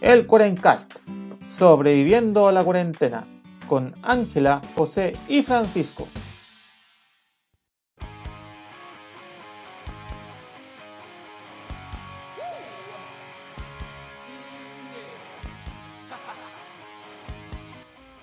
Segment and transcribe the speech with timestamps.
[0.00, 1.00] el Cuarencast,
[1.46, 3.26] sobreviviendo a la cuarentena,
[3.68, 6.06] con Ángela, José y Francisco.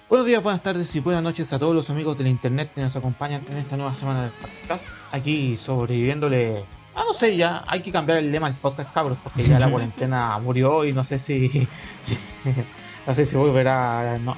[0.07, 2.95] Buenos días, buenas tardes y buenas noches a todos los amigos del internet que nos
[2.95, 4.87] acompañan en esta nueva semana del podcast.
[5.11, 6.63] Aquí sobreviviéndole.
[6.95, 9.67] Ah, no sé, ya hay que cambiar el lema del podcast, cabros, porque ya la
[9.71, 11.67] cuarentena murió y no sé si.
[13.07, 14.17] no sé si volverá.
[14.19, 14.35] No.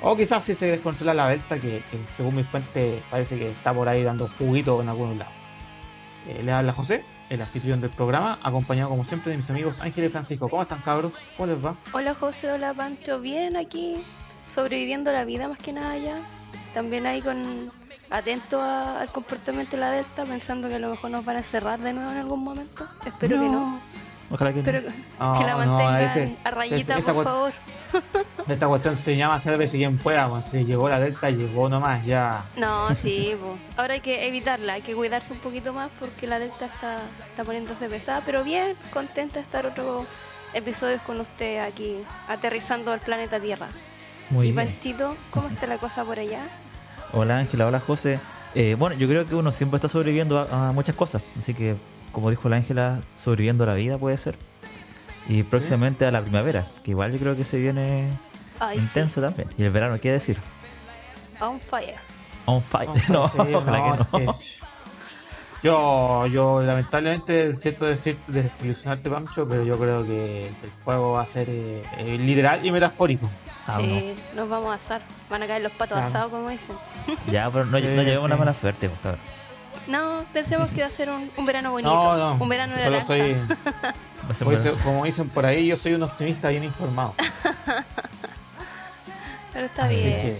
[0.00, 3.74] O quizás si se descontrola la delta, que, que, según mi fuente parece que está
[3.74, 5.34] por ahí dando juguito en algunos lados.
[6.28, 10.04] Eh, le habla José, el anfitrión del programa, acompañado como siempre de mis amigos Ángel
[10.04, 10.48] y Francisco.
[10.48, 11.12] ¿Cómo están, cabros?
[11.36, 11.74] ¿Cómo les va?
[11.92, 13.20] Hola, José, hola, Pancho.
[13.20, 13.96] Bien aquí
[14.46, 16.16] sobreviviendo la vida más que nada ya.
[16.74, 17.70] También ahí con
[18.10, 21.42] atento a, al comportamiento de la Delta, pensando que a lo mejor nos van a
[21.42, 22.86] cerrar de nuevo en algún momento.
[23.04, 23.80] Espero que no.
[24.30, 25.32] Ojalá que Espero no.
[25.32, 27.52] que, que la no, mantengan este- a rayita, por favor.
[28.48, 32.44] Esta cuestión se llama Sálvese quien pueda, pues, si llegó la delta, llegó nomás, ya.
[32.56, 33.56] No, sí, po.
[33.80, 36.96] ahora hay que evitarla, hay que cuidarse un poquito más porque la Delta está,
[37.30, 40.04] está poniéndose pesada, pero bien, contenta de estar otro
[40.52, 41.96] episodio con usted aquí,
[42.28, 43.68] aterrizando al planeta Tierra.
[44.28, 44.66] Muy y bien.
[44.66, 46.42] Panchito, ¿cómo está la cosa por allá?
[47.12, 48.20] Hola Ángela, hola José.
[48.54, 51.22] Eh, bueno, yo creo que uno siempre está sobreviviendo a, a muchas cosas.
[51.38, 51.76] Así que,
[52.12, 54.36] como dijo la Ángela, sobreviviendo a la vida puede ser.
[55.28, 58.08] Y próximamente a la primavera, que igual yo creo que se viene
[58.58, 59.48] Ay, sí, intenso también.
[59.58, 60.38] Y el verano, ¿qué decir?
[61.40, 61.96] on fire.
[62.46, 62.88] On fire.
[63.08, 64.32] No, No, sí, ojalá no, que no.
[64.32, 64.67] es que-
[65.62, 71.26] Yo, yo lamentablemente siento decir desilusionarte, Pancho, pero yo creo que el juego va a
[71.26, 73.28] ser eh, eh, literal y metafórico.
[73.66, 75.02] Ah, sí, nos vamos a asar.
[75.28, 76.06] Van a caer los patos Claro.
[76.08, 76.76] asados, como dicen.
[77.06, 77.14] no.
[77.32, 79.18] Ya, pero no, no Sí, llevemos una mala suerte, favor.
[79.88, 81.92] No, pensemos que va a ser un, un verano bonito.
[81.92, 82.98] No, no, Un verano de solo
[84.58, 87.14] ser como, dicen por ahí, yo soy un optimista bien informado.
[89.52, 90.38] Pero está Así bien.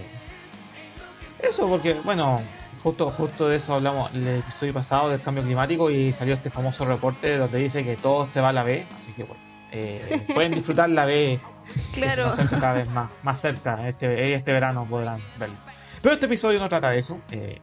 [1.41, 2.41] que eso porque bueno
[2.83, 6.85] justo justo de eso hablamos el episodio pasado del cambio climático y salió este famoso
[6.85, 10.53] reporte donde dice que todo se va a la B así que bueno eh, pueden
[10.53, 11.41] disfrutar la B
[11.93, 12.33] Claro.
[12.49, 15.57] cada vez más más cerca este este verano podrán verlo
[16.03, 17.61] pero este episodio no trata de eso eh,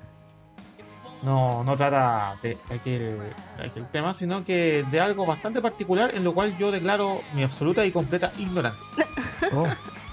[1.24, 3.18] no, no trata de aquel,
[3.60, 7.84] aquel tema, sino que de algo bastante particular en lo cual yo declaro mi absoluta
[7.84, 9.08] y completa ignorancia.
[9.52, 9.66] Oh,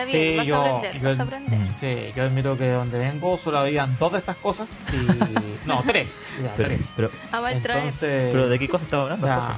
[0.00, 1.72] Está bien, Sí, vas yo- a aprender, yo- vas a aprender.
[1.72, 5.66] Sí, yo admito que donde vengo solo habían dos de estas cosas y...
[5.66, 6.24] No, tres.
[6.42, 6.80] Ya, pero, tres.
[6.96, 7.78] pero, A mal traer.
[7.84, 8.22] Entonces...
[8.32, 9.26] pero ¿de qué cosa estamos hablando?
[9.26, 9.56] ya,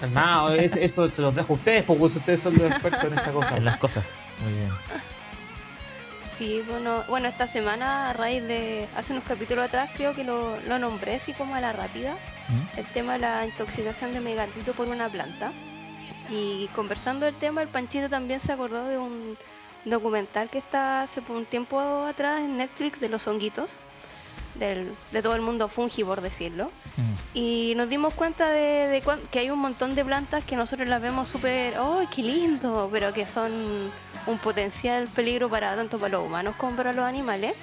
[0.00, 3.32] calmado, es- eso se los dejo a ustedes porque ustedes son los expertos en esta
[3.32, 3.56] cosa.
[3.56, 4.04] En las cosas.
[4.44, 4.70] Muy bien.
[6.36, 10.60] Sí, bueno, bueno, esta semana, a raíz de hace unos capítulos atrás, creo que lo,
[10.68, 12.12] lo nombré así como a la rápida,
[12.48, 12.78] ¿Mm?
[12.78, 15.52] el tema de la intoxicación de megatito por una planta.
[16.28, 19.36] Y conversando del tema, el Panchito también se acordó de un
[19.90, 23.70] documental que está hace un tiempo atrás en Netflix de los honguitos,
[24.56, 26.70] del, de todo el mundo fungi, por decirlo.
[26.96, 27.38] Mm.
[27.38, 31.00] Y nos dimos cuenta de, de que hay un montón de plantas que nosotros las
[31.00, 32.88] vemos súper, ¡oh, qué lindo!
[32.92, 33.52] Pero que son
[34.26, 37.54] un potencial peligro para tanto para los humanos como para los animales.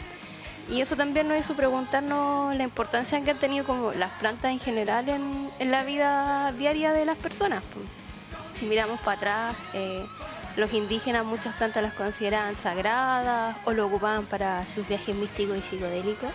[0.70, 4.60] Y eso también nos hizo preguntarnos la importancia que han tenido como las plantas en
[4.60, 7.64] general en, en la vida diaria de las personas.
[8.58, 10.06] Si miramos para atrás, eh,
[10.56, 15.62] los indígenas muchas plantas las consideraban sagradas o lo ocupaban para sus viajes místicos y
[15.62, 16.30] psicodélicos.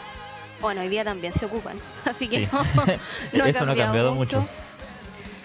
[0.61, 2.49] Bueno, hoy día también se ocupan, así que Sí.
[2.53, 2.63] no,
[3.33, 4.47] no Eso no ha cambiado mucho.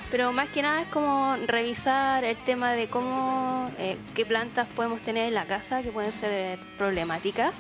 [0.10, 5.02] Pero más que nada es como revisar el tema de cómo, eh, qué plantas podemos
[5.02, 7.56] tener en la casa que pueden ser problemáticas.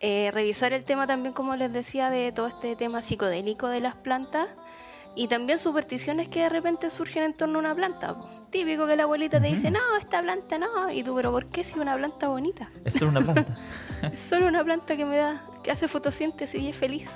[0.00, 3.96] Eh, revisar el tema también, como les decía, de todo este tema psicodélico de las
[3.96, 4.48] plantas.
[5.14, 8.16] Y también supersticiones que de repente surgen en torno a una planta.
[8.54, 10.88] Típico que la abuelita te dice, no, esta planta no.
[10.88, 12.70] Y tú, pero ¿por qué si una planta bonita?
[12.84, 13.56] Es solo una planta.
[14.12, 17.10] Es solo una planta que me da, que hace fotosíntesis y es feliz.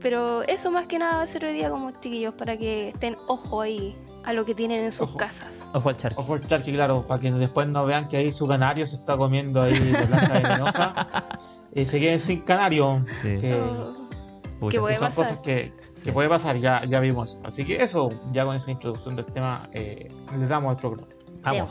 [0.00, 3.14] Pero eso más que nada va a ser hoy día como chiquillos, para que estén
[3.28, 5.16] ojo ahí a lo que tienen en sus Ojo.
[5.16, 5.64] casas.
[5.74, 6.20] Ojo al charco.
[6.22, 9.16] Ojo al charqui, claro, para que después no vean que ahí su canario se está
[9.16, 11.06] comiendo ahí la planta venenosa
[11.72, 13.04] y se queden sin canario.
[13.22, 13.38] Sí.
[13.40, 13.62] Que,
[14.64, 15.14] Oh, que son pasar.
[15.14, 16.06] cosas que, Sí.
[16.06, 17.38] que puede pasar, ya, ya vimos.
[17.44, 20.08] Así que eso, ya con esa introducción del tema, eh,
[20.38, 21.08] le damos al programa.
[21.42, 21.70] Vamos.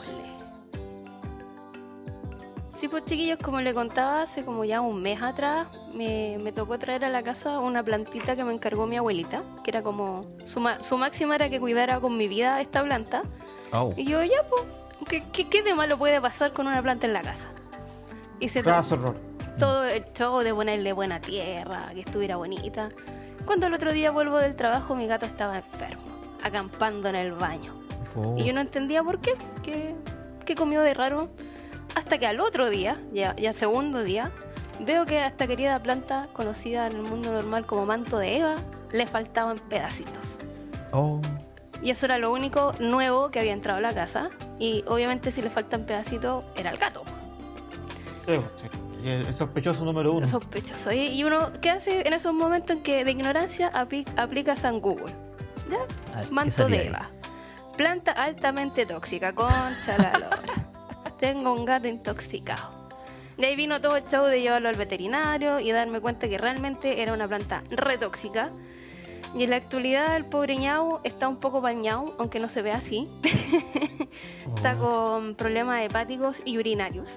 [2.74, 6.80] Sí, pues chiquillos, como le contaba, hace como ya un mes atrás me, me tocó
[6.80, 10.60] traer a la casa una plantita que me encargó mi abuelita, que era como su,
[10.60, 13.22] ma- su máxima era que cuidara con mi vida esta planta.
[13.72, 13.94] Oh.
[13.96, 14.64] Y yo, ya, pues,
[15.08, 17.50] ¿qué, qué, qué de malo puede pasar con una planta en la casa?
[18.40, 19.16] Y se horror.
[19.60, 22.90] todo el show de ponerle buena tierra, que estuviera bonita.
[23.46, 26.04] Cuando el otro día vuelvo del trabajo, mi gato estaba enfermo,
[26.44, 27.74] acampando en el baño.
[28.16, 28.36] Oh.
[28.38, 29.96] Y yo no entendía por qué, qué,
[30.46, 31.30] qué comió de raro.
[31.96, 34.32] Hasta que al otro día, ya, ya segundo día,
[34.80, 38.56] veo que a esta querida planta, conocida en el mundo normal como manto de Eva,
[38.92, 40.24] le faltaban pedacitos.
[40.92, 41.22] Oh.
[41.82, 44.30] Y eso era lo único nuevo que había entrado a la casa.
[44.60, 47.04] Y obviamente si le faltan pedacitos, era el gato.
[48.26, 48.81] Sí, sí.
[49.04, 50.28] Y El sospechoso número uno.
[50.28, 50.92] Sospechoso.
[50.92, 54.80] Y, y uno, ¿qué hace en esos momentos en que de ignorancia apli- aplica San
[54.80, 55.14] Google?
[55.70, 55.78] ¿Ya?
[56.16, 56.88] Ah, ¿qué Manto de ahí?
[56.88, 57.10] Eva.
[57.78, 60.40] Planta altamente tóxica, concha la lora.
[61.20, 62.80] Tengo un gato intoxicado.
[63.38, 67.02] De ahí vino todo el show de llevarlo al veterinario y darme cuenta que realmente
[67.02, 68.52] era una planta re tóxica.
[69.36, 72.72] Y en la actualidad el pobre ñau está un poco bañado, aunque no se ve
[72.72, 73.10] así.
[74.56, 74.80] está Oh.
[75.14, 77.10] con problemas hepáticos y urinarios.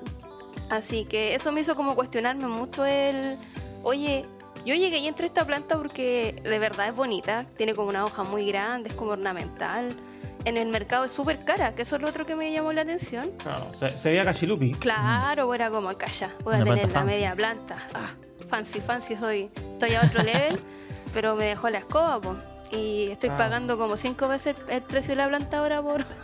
[0.70, 3.37] Así que eso me hizo como cuestionarme mucho el,
[3.82, 4.25] oye,
[4.64, 8.05] yo llegué y entré a esta planta porque de verdad es bonita, tiene como una
[8.05, 9.94] hoja muy grande, es como ornamental.
[10.46, 12.82] En el mercado es súper cara, que eso es lo otro que me llamó la
[12.82, 13.31] atención.
[13.43, 14.72] Claro, se, se veía cachilupi.
[14.72, 17.14] Claro, era como calla, voy a Una tener la fancy.
[17.14, 17.78] media planta.
[17.94, 18.11] Ah,
[18.50, 19.50] fancy, fancy soy.
[19.72, 20.61] Estoy a otro level,
[21.14, 22.37] pero me dejó la escoba, po.
[22.70, 23.37] Y estoy Ah.
[23.38, 26.05] pagando como cinco veces el, el precio de la planta ahora por...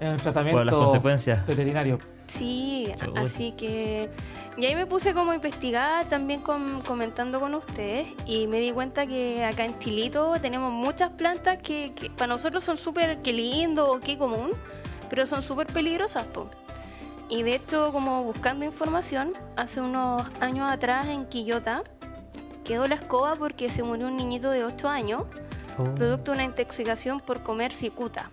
[0.00, 1.46] En el tratamiento Por las consecuencias.
[1.46, 1.98] veterinario.
[2.26, 4.10] Sí, así que...
[4.56, 8.72] Y ahí me puse como a investigar también con- comentando con ustedes y me di
[8.72, 13.32] cuenta que acá en Chilito tenemos muchas plantas que, que para nosotros son súper que
[13.34, 14.52] lindo o qué común,
[15.10, 16.48] pero son súper peligrosas, po.
[17.28, 21.82] Y de hecho, como buscando información, hace unos años atrás en Quillota
[22.64, 25.24] quedó la escoba porque se murió un niñito de 8 años
[25.78, 25.84] Oh.
[25.94, 28.30] producto de una intoxicación por comer cicuta,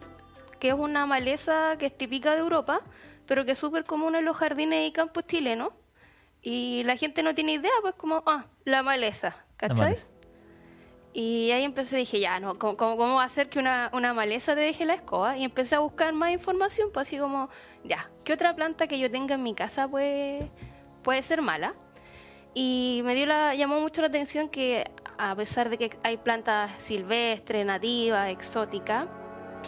[0.64, 2.80] que es una maleza que es típica de Europa,
[3.26, 5.74] pero que es súper común en los jardines y campos chilenos.
[6.42, 9.78] Y la gente no tiene idea, pues como, ah, la maleza, La ¿cachai?
[9.78, 10.08] maleza.
[11.12, 14.14] Y ahí empecé, dije, ya, no, ¿cómo, cómo, cómo va a ser que una, una
[14.14, 15.38] maleza te deje la escoba?
[15.38, 17.50] Y empecé a buscar más información, pues así como,
[17.84, 20.50] ya, ¿qué otra planta que yo tenga en mi casa puede,
[21.04, 21.74] puede ser mala?
[22.54, 26.72] Y me dio la, llamó mucho la atención que a pesar de que hay plantas
[26.82, 29.08] silvestres, nativas, exóticas,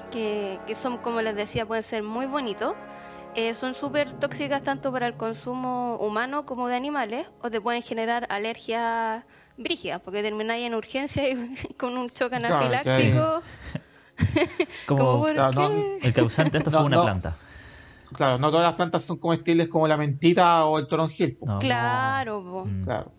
[0.04, 2.74] que, que son, como les decía, pueden ser muy bonitos,
[3.36, 7.82] eh, son súper tóxicas tanto para el consumo humano como de animales, o te pueden
[7.82, 9.24] generar alergias
[9.58, 13.42] brígidas, porque termináis en urgencia y con un choque Claro, anafiláctico.
[14.88, 15.70] Como, como, ¿por claro, no,
[16.02, 17.04] el causante de esto No, fue una no.
[17.04, 17.36] planta.
[18.14, 21.38] Claro, no todas las plantas son comestibles como la mentita o el toronjil.
[21.60, 22.66] Claro.
[22.66, 22.84] Mm.
[22.84, 23.12] Claro.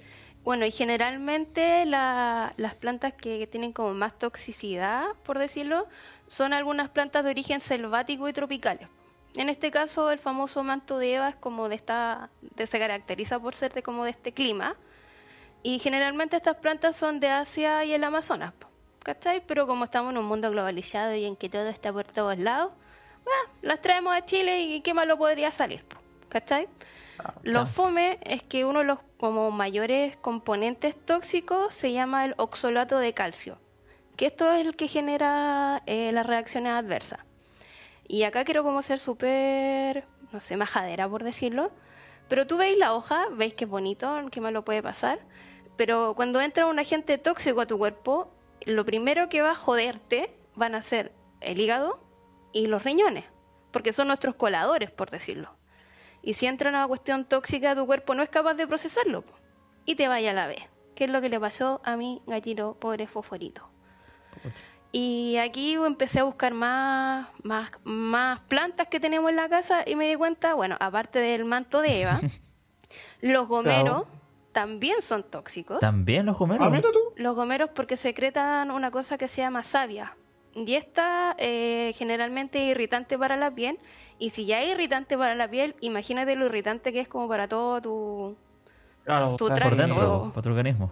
[0.44, 5.87] Bueno, y generalmente la- las plantas que, que tienen como más toxicidad, por decirlo,
[6.28, 8.88] son algunas plantas de origen selvático y tropicales.
[9.34, 13.38] En este caso, el famoso manto de Eva es como de esta, de, se caracteriza
[13.38, 14.76] por ser de como de este clima.
[15.62, 18.55] Y generalmente estas plantas son de Asia y el Amazonas,
[19.02, 19.43] ¿cachai?
[19.46, 22.73] Pero como estamos en un mundo globalizado y en que todo está por todos lados,
[23.26, 25.84] ah, las traemos a Chile y qué malo podría salir,
[26.28, 26.69] ¿cachai?
[27.43, 27.67] Lo Ah.
[27.67, 33.12] fome es que uno de los como mayores componentes tóxicos se llama el oxalato de
[33.14, 33.58] calcio,
[34.16, 37.20] que esto es el que genera eh, las reacciones adversas.
[38.08, 41.70] Y acá quiero como ser súper, no sé, majadera por decirlo,
[42.28, 45.18] pero tú veis la hoja, veis que es bonito, que malo puede pasar,
[45.76, 48.32] pero cuando entra un agente tóxico a tu cuerpo,
[48.64, 52.00] lo primero que va a joderte van a ser el hígado
[52.52, 53.25] y los riñones,
[53.70, 55.50] porque son nuestros coladores, por decirlo.
[56.23, 59.25] Y si entra una cuestión tóxica, tu cuerpo no es capaz de procesarlo
[59.85, 60.62] y te vaya a la vez.
[60.94, 63.75] ¿Qué es lo que le pasó a mi gatito pobre fosforito?
[64.93, 69.95] Y aquí empecé a buscar más, más, más plantas que tenemos en la casa y
[69.95, 72.19] me di cuenta, bueno, aparte del manto de Eva,
[73.21, 74.07] los gomeros Claro.
[74.52, 75.81] también son tóxicos.
[75.81, 76.73] También los gomeros.
[76.73, 76.81] Ah.
[77.16, 80.16] Los gomeros porque secretan una cosa que se llama savia.
[80.55, 83.78] Y esta eh, generalmente es irritante para la piel.
[84.19, 87.47] Y si ya es irritante para la piel, imagínate lo irritante que es como para
[87.49, 88.37] todo tu...
[89.05, 89.71] Claro, Tu o sea, traje.
[89.71, 90.90] por dentro, para tu organismo.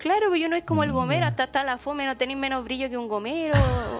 [0.00, 2.64] Claro, pero yo no es como el gomero, hasta está la fome, no tenéis menos
[2.64, 3.54] brillo que un gomero,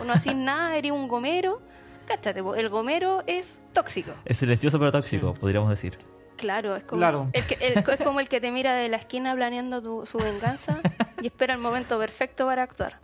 [0.07, 1.61] no hacís nada, eres un gomero.
[2.07, 4.13] Cáchate, po, el gomero es tóxico.
[4.25, 5.97] Es silencioso pero tóxico, podríamos decir.
[6.37, 7.29] Claro, es como, Claro.
[7.35, 10.19] El que, el- es como el que te mira de la esquina planeando tu- su
[10.19, 10.81] venganza
[11.23, 12.99] y espera el momento perfecto para actuar.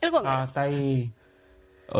[0.00, 0.30] El gomero.
[0.34, 1.12] ah, está ahí,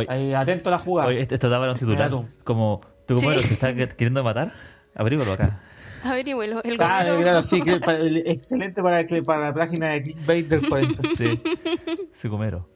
[0.09, 1.09] ahí atento a la jugada.
[1.11, 2.11] oye, esto daba un titular.
[2.45, 3.27] Como tu Sí.
[3.27, 4.55] gomero te está que- queriendo matar.
[4.95, 5.61] Abrígalo acá.
[6.05, 7.23] Averígüelo, el Ah, gomero.
[7.23, 11.09] claro, sí, que para- el- excelente para, que- para la página de clickbait del 40.
[11.17, 11.43] Sí.
[12.13, 12.67] Su gomero.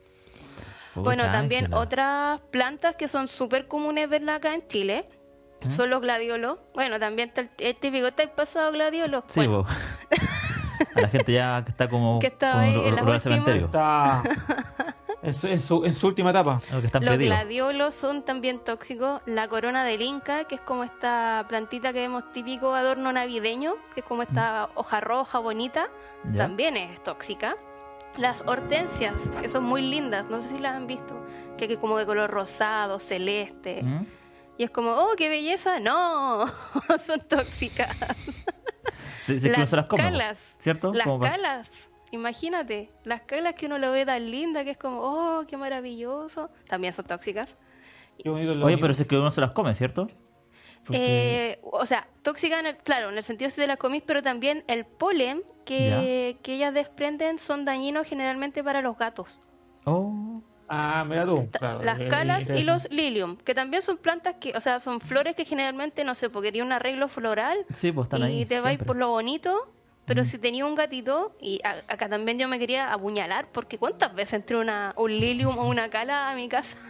[0.95, 1.81] Bueno, Pucha, también Ángela.
[1.81, 5.09] otras plantas que son súper comunes verlas acá en Chile
[5.61, 5.67] ¿Mm?
[5.67, 6.57] son los gladiolos.
[6.73, 9.23] Bueno, también está el, el típico, ¿estáis pasado gladiolo?
[9.27, 9.65] Sí, bueno.
[10.95, 13.19] A la gente ya que está como Que está ahí en la rural última.
[13.19, 13.65] cementerio.
[13.65, 14.23] Está,
[15.25, 16.61] En su, en su, en su última etapa.
[16.71, 17.35] Lo que están Los pedidos.
[17.35, 19.21] gladiolos son también tóxicos.
[19.25, 24.01] La corona del Inca, que es como esta plantita que vemos típico adorno navideño, que
[24.01, 25.87] es como esta hoja roja bonita,
[26.31, 26.37] Ya.
[26.43, 27.55] también es tóxica.
[28.17, 31.19] Las hortensias, que son muy lindas, no sé si las han visto,
[31.57, 33.81] que es como de color rosado, celeste.
[33.83, 34.05] ¿Mm?
[34.57, 35.79] Y es como, oh, qué belleza.
[35.79, 36.45] No,
[37.05, 37.97] son tóxicas.
[39.23, 40.93] Sí, sí, que las calas, ¿cierto?
[40.93, 41.71] Las calas,
[42.15, 46.49] imagínate, las calas que uno lo ve tan linda, que es como, oh, qué maravilloso,
[46.67, 47.55] también son tóxicas.
[48.17, 48.81] Qué bonito lo Oye, bonito.
[48.81, 50.07] pero si es que uno se las come, ¿cierto?
[50.85, 54.03] Porque- Eh, o sea, tóxica, en el- claro, en el sentido si te las comís,
[54.05, 59.39] pero también el polen que, que ellas desprenden son dañinos generalmente para los gatos.
[59.85, 61.47] Oh, Ah, mira tú.
[61.51, 65.35] Claro, las calas y los lilium, que también son plantas que, o sea, son flores
[65.35, 68.45] que generalmente, no sé, porque tiene un arreglo floral sí, pues están y ahí.
[68.47, 69.71] te vais por lo bonito,
[70.05, 70.25] pero Mm.
[70.25, 74.35] si tenía un gatito, y a- acá también yo me quería apuñalar, porque ¿cuántas veces
[74.35, 76.77] entré una, un lilium o una cala a mi casa?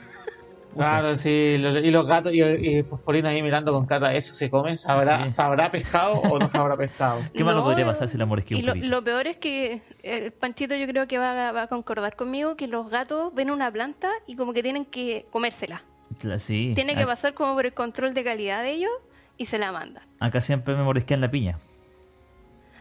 [0.76, 4.50] Claro, sí, lo- y los gatos y, y Fosforina ahí mirando con cara, ¿eso se
[4.50, 4.76] come?
[4.76, 5.32] ¿Sabrá, Sí.
[5.32, 7.22] ¿sabrá pescado o no sabrá pescado?
[7.34, 9.82] ¿Qué malo No, podría pasar si la morisqué Y un lo, lo peor es que
[10.04, 13.52] el Panchito yo creo que va, a- va a concordar conmigo que los gatos ven
[13.52, 15.82] una planta y como que tienen que comérsela.
[16.24, 16.74] La- Sí.
[16.76, 18.92] Tiene que Ac- pasar como por el control de calidad de ellos
[19.38, 20.04] y se la mandan.
[20.20, 21.58] Acá siempre me morisquean la piña.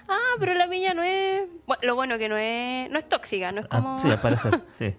[0.09, 1.49] Ah, pero la piña no es...
[1.67, 3.99] Bueno, lo bueno que no es, no es tóxica, no es Ah, como...
[3.99, 4.95] sí, al parecer, sí.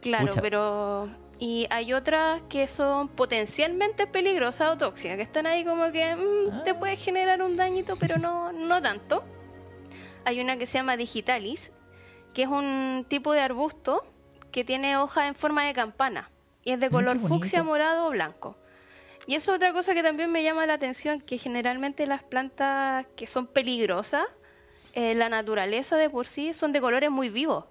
[0.00, 1.08] Claro, pero...
[1.40, 6.64] Y hay otras que son potencialmente peligrosas o tóxicas, que están ahí como que mm,
[6.64, 9.24] te puede generar un dañito, pero no, no tanto.
[10.24, 11.70] Hay una que se llama digitalis,
[12.34, 14.04] que es un tipo de arbusto
[14.50, 16.30] que tiene hojas en forma de campana
[16.64, 18.56] y es de Mm, color fucsia, morado o blanco.
[19.28, 23.04] Y eso es otra cosa que también me llama la atención, que generalmente las plantas
[23.14, 24.24] que son peligrosas,
[24.94, 27.66] eh, la naturaleza de por sí son de colores muy vivos.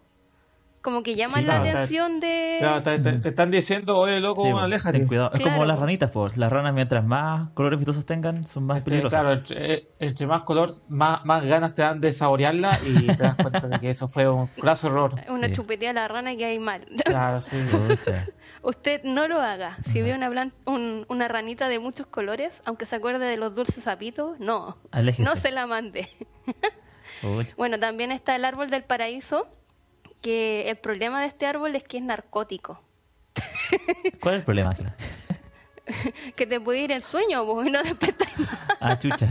[0.88, 2.56] Como que llaman Sí, la claro, está- atención de...
[2.60, 4.98] Claro, te, te- te están diciendo, oye, loco, Sí, aléjate.
[5.00, 5.32] ten cuidado.
[5.34, 6.38] Es como las ranitas, pues.
[6.38, 9.20] Las ranas, mientras más colores vistosos tengan, son más Este, peligrosas.
[9.20, 13.36] Claro, entre, entre más color, más, más ganas te dan de saborearla y te das
[13.36, 15.12] cuenta de que eso fue un graso error.
[15.29, 15.53] Una Sí.
[15.56, 16.86] chupetea a la rana y que hay mal.
[17.03, 17.58] Claro, sí.
[18.63, 19.75] Usted no lo haga.
[19.84, 23.53] Si ve una, plan- un- una ranita de muchos colores, aunque se acuerde de los
[23.53, 24.77] dulces sapitos, no.
[24.91, 25.29] Aléjese.
[25.29, 26.08] No se la mande.
[27.58, 29.48] Bueno, también está el árbol del paraíso,
[30.21, 32.81] que el problema de este árbol es que es narcótico.
[34.21, 34.95] ¿Cuál es el problema, Ángela?
[36.36, 38.27] Que te puede ir el sueño pues, y no despertar.
[38.81, 39.25] Ah, chucha.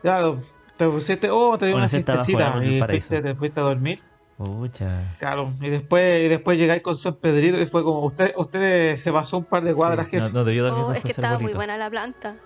[0.00, 0.40] Claro,
[0.76, 4.00] te pusiste, oh, te dio Una una siestecita y fuiste, te fuiste a dormir.
[4.36, 5.16] Pucha.
[5.18, 9.12] Claro, y después, y después llegáis con San Pedrito y fue como, usted, usted se
[9.12, 10.34] pasó un par de cuadras, Sí, no, jefe.
[10.34, 12.36] no debió dormir Oh, es que estaba muy buena la planta.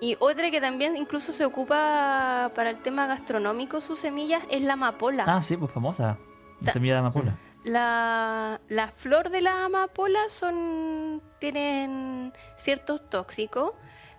[0.00, 4.74] Y otra que también incluso se ocupa para el tema gastronómico, sus semillas, es la
[4.74, 5.24] amapola.
[5.26, 6.18] Ah, sí, pues famosa.
[6.66, 7.36] La Ta- semilla de amapola.
[7.64, 13.72] La, la flor de la amapola son tienen ciertos tóxicos.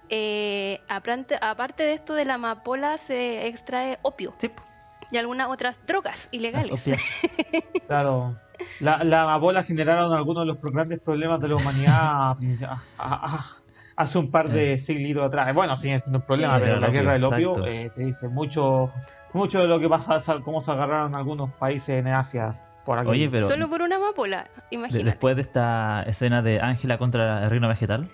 [0.10, 4.50] Eh, aparte, aparte de esto de la amapola se extrae opio Sí,
[5.12, 6.72] y algunas otras drogas ilegales.
[7.88, 8.36] Claro.
[8.80, 12.38] La, la amapola generaron algunos de los grandes problemas de la humanidad a-
[12.98, 13.57] a- a-
[13.98, 15.54] hace un par de siglos atrás.
[15.54, 16.64] Bueno, sigue siendo un problema, Sí.
[16.66, 18.92] pero la opio, guerra del opio eh, te dice mucho,
[19.34, 23.10] mucho de lo que pasa, sa- cómo se agarraron algunos países en Asia por aquí.
[23.10, 25.04] Oye, pero Solo por una amapola, imagínate.
[25.04, 28.08] después de esta escena de Ángela contra el reino vegetal,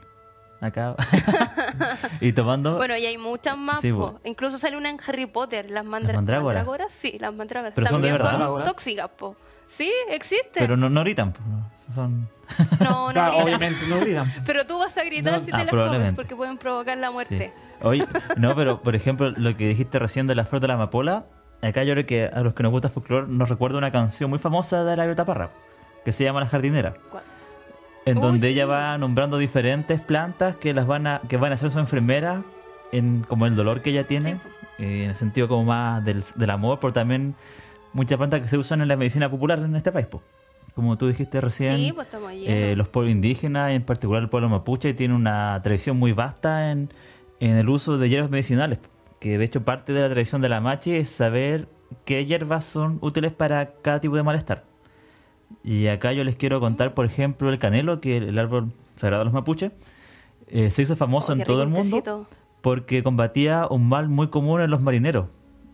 [0.62, 0.96] acá,
[2.22, 2.78] y tomando...
[2.78, 3.82] Bueno, y hay muchas más.
[3.82, 4.14] Sí, po.
[4.14, 4.20] po.
[4.24, 6.66] Incluso sale una en Harry Potter, las, mandra- mandrágoras?
[6.66, 6.92] mandrágoras.
[6.94, 7.74] Sí, las mandrágoras.
[7.76, 8.48] Pero son de También verdad.
[8.48, 9.36] son tóxicas, po.
[9.74, 10.52] Sí, existen.
[10.62, 12.30] pero no, no gritan, no, son...
[12.80, 13.44] No, no Claro, gritan.
[13.44, 14.32] obviamente no gritan.
[14.46, 15.40] Pero tú vas a gritar No.
[15.46, 17.14] si Ah, te las comes porque pueden provocar la Sí.
[17.14, 17.54] muerte.
[17.82, 18.06] Oye,
[18.38, 21.26] no, pero por ejemplo, lo que dijiste recién de la flor de la amapola,
[21.62, 24.30] acá yo creo que a los que nos gusta el folclore nos recuerda una canción
[24.30, 25.50] muy famosa de la Parra,
[26.06, 27.24] que se llama La jardinera, ¿Cuál?
[28.06, 28.54] en Uy, donde sí.
[28.54, 32.44] ella va nombrando diferentes plantas que las van a que van a ser su enfermera
[32.92, 34.40] en como el dolor que ella tiene, Sí.
[34.84, 37.36] eh, en el sentido como más del, del amor, pero también
[37.94, 40.22] muchas plantas que se usan en la medicina popular en este país, po.
[40.76, 41.78] como tú dijiste recién.
[41.78, 42.08] Sí, pues.
[42.34, 46.90] Eh, los pueblos indígenas, en particular el pueblo mapuche, tiene una tradición muy vasta en,
[47.40, 48.80] en el uso de hierbas medicinales.
[49.20, 51.68] Que de hecho parte de la tradición de la machi es saber
[52.06, 54.66] qué hierbas son útiles para cada tipo de malestar.
[55.64, 59.22] Y acá yo les quiero contar, por ejemplo, el canelo, que es el árbol sagrado
[59.22, 59.72] de los mapuches,
[60.48, 62.28] eh, se hizo famoso Oh, en todo el mundo
[62.62, 65.28] porque combatía un mal muy común en los marineros,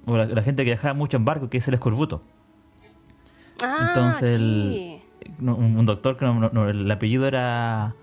[0.10, 2.22] o la, la gente que viajaba mucho en barco, que es el escorbuto.
[3.62, 4.36] Ah, Entonces, sí.
[4.36, 5.00] el-
[5.40, 7.94] no, un, un doctor, que no- el apellido era,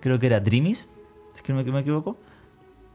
[0.00, 0.88] creo que era Drimis,
[1.32, 2.16] si es que no me, me equivoco.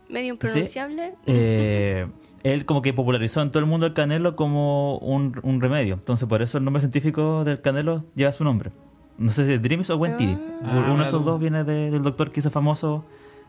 [0.09, 1.15] Medio impronunciable.
[1.25, 2.07] Eh,
[2.43, 5.95] él como que popularizó en todo el mundo el canelo como un, un remedio.
[5.95, 8.71] Entonces por eso el nombre científico del canelo lleva su nombre.
[9.17, 10.37] No sé si es Dreams o Wentiri.
[10.63, 11.29] Ah, Uno de esos tú.
[11.31, 13.03] dos viene de- del doctor que hizo famoso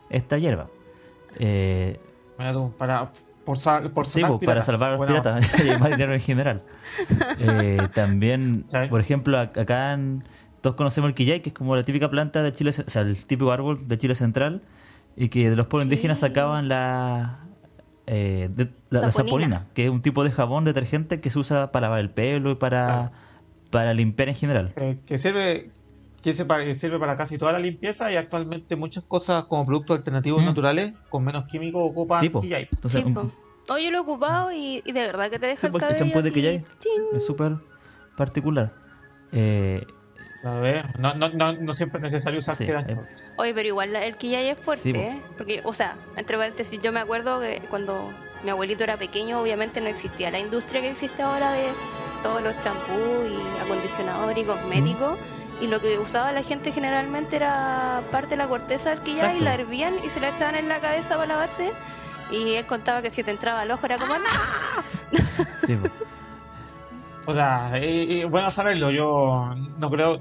[0.09, 0.67] esta hierba.
[1.37, 1.97] Eh,
[2.77, 3.11] para,
[3.49, 4.65] por, sa- por Sí, salvar pues, para piratas.
[4.65, 6.61] salvar a los piratas y más dinero en general.
[7.39, 8.77] Eh, también, Sí.
[8.91, 10.23] por ejemplo, ac- acá en-
[10.61, 13.25] todos conocemos el quillay, que es como la típica planta de Chile, o sea, el
[13.25, 14.61] típico árbol de Chile central,
[15.15, 15.93] y que de los pueblos Sí.
[15.93, 17.39] indígenas sacaban la,
[18.05, 21.71] eh, de- la, la saponina, que es un tipo de jabón detergente que se usa
[21.71, 23.11] para lavar el pelo y para, Claro.
[23.71, 24.73] para limpiar en general.
[24.75, 25.71] Eh, que sirve
[26.21, 26.45] que se
[26.75, 30.45] sirve para casi toda la limpieza y actualmente muchas cosas como productos alternativos Mm.
[30.45, 32.31] naturales con menos químicos ocupan Sí.
[32.43, 33.31] Entonces, Sí, un- po.
[33.69, 35.99] Oh, yo lo he ocupado y, y de verdad que te deja Sí, el cabello
[35.99, 36.63] champú de chin.
[37.13, 37.53] es súper
[38.17, 38.73] particular.
[39.31, 39.85] Eh,
[40.43, 42.97] A ver, no, no, no, no siempre es necesario usar Sí, eh.
[43.37, 44.99] Oye, pero igual la- el quillay es fuerte, Sí, po.
[44.99, 45.21] ¿eh?
[45.37, 48.09] Porque, o sea, entre paréntesis, yo me acuerdo que cuando
[48.45, 51.67] mi abuelito era pequeño, obviamente no existía la industria que existe ahora de
[52.23, 55.19] todos los champús y acondicionadores y cosméticos.
[55.61, 59.43] Y lo que usaba la gente generalmente era parte de la corteza del quillay, Exacto.
[59.43, 61.71] la hervían y se la echaban en la cabeza para lavarse.
[62.31, 64.29] Y él contaba que si te entraba al ojo era como, ¡no!
[65.65, 65.89] sí, po.
[67.31, 70.19] O sea, eh, eh, bueno saberlo, yo no creo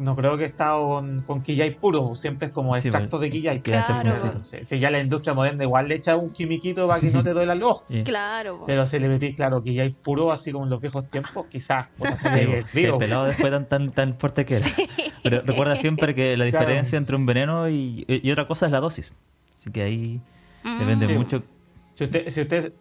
[0.00, 3.22] no creo que he estado con, con quillay puro, siempre es como Sí, extracto bueno,
[3.22, 3.60] de quillay.
[3.60, 4.42] Claro.
[4.42, 7.30] Si, si ya la industria moderna igual le echa un quimiquito para que no te
[7.32, 7.84] duela el ojo.
[7.90, 8.02] Sí.
[8.02, 8.64] Claro.
[8.66, 11.86] Pero si le metís, claro, quillay puro, así como en los viejos tiempos, quizás.
[12.72, 14.66] Sí, el pelado después tan, tan, tan fuerte que era.
[15.22, 16.66] Pero recuerda siempre que la Claro.
[16.66, 19.14] diferencia entre un veneno y, y otra cosa es la dosis.
[19.54, 20.20] Así que ahí
[20.64, 21.12] depende Sí.
[21.14, 21.42] mucho.
[21.94, 22.72] Si usted, si usted,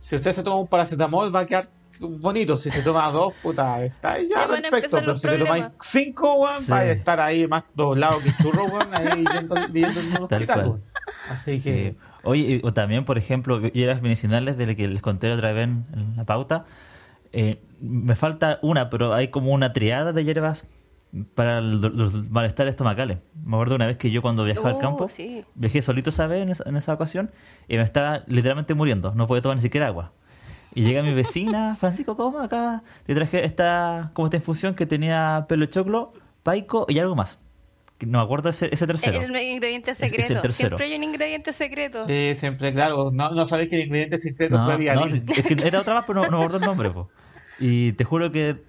[0.00, 1.68] si usted se toma un paracetamol, va a quedar
[2.00, 2.56] bonito.
[2.56, 4.98] Si se toma dos, puta, está ya perfecto.
[4.98, 5.72] Pero si te tomáis problemas.
[5.82, 6.70] cinco, weón, Sí.
[6.72, 10.42] va a estar ahí más doblado que churro, weón, ahí yendo, viviendo en un Tal
[10.42, 10.82] hospital, weón.
[11.30, 11.64] Así Sí.
[11.70, 15.64] que, Oye, o también, por ejemplo, hierbas medicinales de las que les conté otra vez
[15.64, 16.64] en, en la pauta.
[17.32, 20.68] eh, me falta una, pero hay como una triada de hierbas
[21.34, 23.18] para el- los malestares estomacales.
[23.44, 25.44] Me acuerdo una vez que yo cuando viajaba al Uh, campo, sí.
[25.54, 27.30] viajé solito esa vez en esa, en esa ocasión
[27.68, 29.12] y me estaba literalmente muriendo.
[29.14, 30.12] No podía tomar ni siquiera agua.
[30.76, 32.82] Y llega mi vecina, Francisco, ¿cómo acá?
[33.06, 36.12] Te traje esta, como esta infusión que tenía pelo de choclo,
[36.42, 37.40] paico y algo más.
[38.00, 39.18] No me acuerdo ese, ese tercero.
[39.22, 40.42] El ingrediente es el secreto.
[40.42, 40.76] tercero.
[40.76, 42.06] Siempre hay un ingrediente secreto.
[42.06, 45.56] sí, siempre, claro, no, no sabéis que el ingrediente secreto No, fue no, es que
[45.66, 46.90] era otra más, pero no, no me acuerdo el nombre.
[46.90, 47.08] po.
[47.58, 48.62] Y te juro que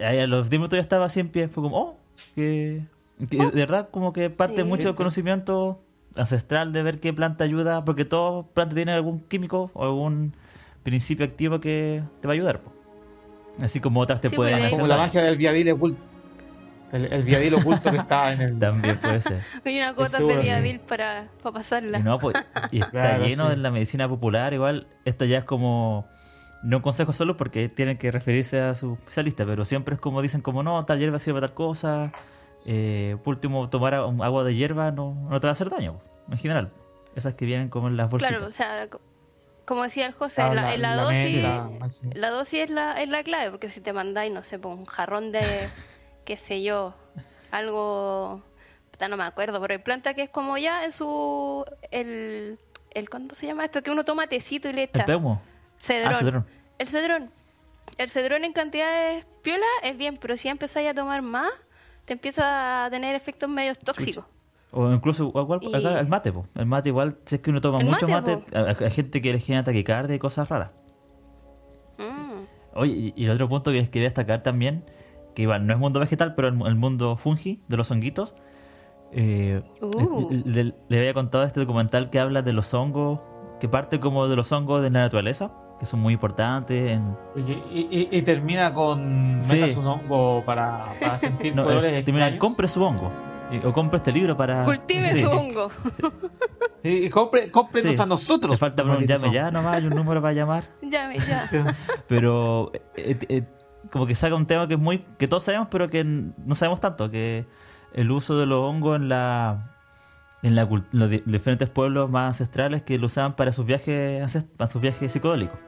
[0.00, 1.48] a los 10 minutos ya estaba así en pie.
[1.48, 1.96] Fue como, oh,
[2.34, 2.82] que,
[3.30, 4.64] que de verdad como que parte Sí.
[4.64, 5.80] mucho del conocimiento
[6.16, 10.34] ancestral de ver qué planta ayuda, porque toda planta tiene algún químico o algún
[10.84, 12.60] principio activo que te va a ayudar.
[12.60, 12.72] po.
[13.60, 16.00] Así como otras te Sí, pueden pues, hacer Como la magia del Viadil oculto.
[16.92, 18.58] El, el Viadil oculto que está en el...
[18.60, 19.40] También puede ser.
[19.64, 21.98] Hay una gota de Viadil para, para pasarla.
[21.98, 22.36] Y, no, pues,
[22.70, 23.52] y está Claro, lleno sí.
[23.54, 26.06] en la medicina popular, igual, esto ya es como,
[26.62, 30.22] no un consejo solo porque tienen que referirse a su especialista, pero siempre es como
[30.22, 32.12] dicen, como no, tal hierba sirve para tal cosa,
[32.66, 35.98] eh, por último, tomar agua de hierba no, no te va a hacer daño,
[36.30, 36.70] en general.
[37.16, 38.36] Esas que vienen como en las bolsitas.
[38.36, 38.88] Claro, o sea,
[39.64, 41.42] como decía el José, Claro, la, la- la la dosis,
[42.14, 44.84] la dosis es la, es la clave, porque si te mandáis, no sé, pues, un
[44.86, 45.40] jarrón de,
[46.24, 46.94] qué sé yo,
[47.50, 48.42] algo,
[49.08, 52.58] no me acuerdo, pero hay planta que es como ya en su, el,
[52.92, 53.82] el ¿cuándo se llama esto?
[53.82, 55.00] Que uno toma tecito y le echa.
[55.00, 55.42] El peumo.
[55.78, 56.12] Cedrón.
[56.14, 56.46] Ah, cedrón.
[56.78, 57.30] El cedrón.
[57.98, 61.50] El cedrón en cantidades piola es bien, pero si ya empezáis a tomar más,
[62.06, 64.24] te empieza a tener efectos medios tóxicos.
[64.76, 66.46] O incluso igual, Y- acá el mate, po.
[66.56, 69.38] el mate igual, si es que uno toma El mucho mate, hay gente que le
[69.38, 70.70] genera taquicardia y cosas raras.
[71.98, 72.44] Mm.
[72.76, 74.84] Oye, y, el otro punto que les quería destacar también,
[75.34, 78.34] que igual no es mundo vegetal, pero el, el mundo fungi, de los honguitos.
[79.12, 80.28] eh, Uh.
[80.44, 83.20] le, le había contado este documental que habla de los hongos,
[83.60, 86.90] que parte como de los hongos de la naturaleza, que son muy importantes.
[86.90, 89.54] En, Oye, y, y- y termina con Sí.
[89.54, 93.12] metas un hongo para, para sentir no, eh, colores termina, compre su hongo.
[93.50, 94.64] Y- o compre este libro para.
[94.64, 95.22] Cultive Sí.
[95.22, 95.70] su hongo.
[96.82, 98.02] Y, y compre, cómprenos Sí.
[98.02, 98.50] a nosotros.
[98.50, 100.64] Le falta un llame ya nomás, hay un número para llamar.
[100.82, 101.48] Llame ya.
[102.08, 103.42] pero eh, eh,
[103.90, 106.54] como que saca un tema que es muy que todos sabemos pero que n- no
[106.54, 107.46] sabemos tanto que
[107.94, 109.70] el uso de los hongos en la
[110.42, 114.44] en la cult- los di- diferentes pueblos más ancestrales que lo usaban para sus viajes
[114.56, 115.58] para sus viajes psicodélicos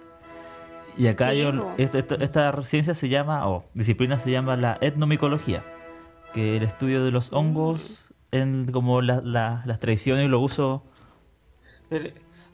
[0.99, 1.75] y acá Sí, hay un- po.
[1.79, 5.63] esta, esta- esta ciencia se llama o disciplina se llama la etnomicología
[6.37, 10.83] que el estudio de los hongos en como la- la- las tradiciones y los usos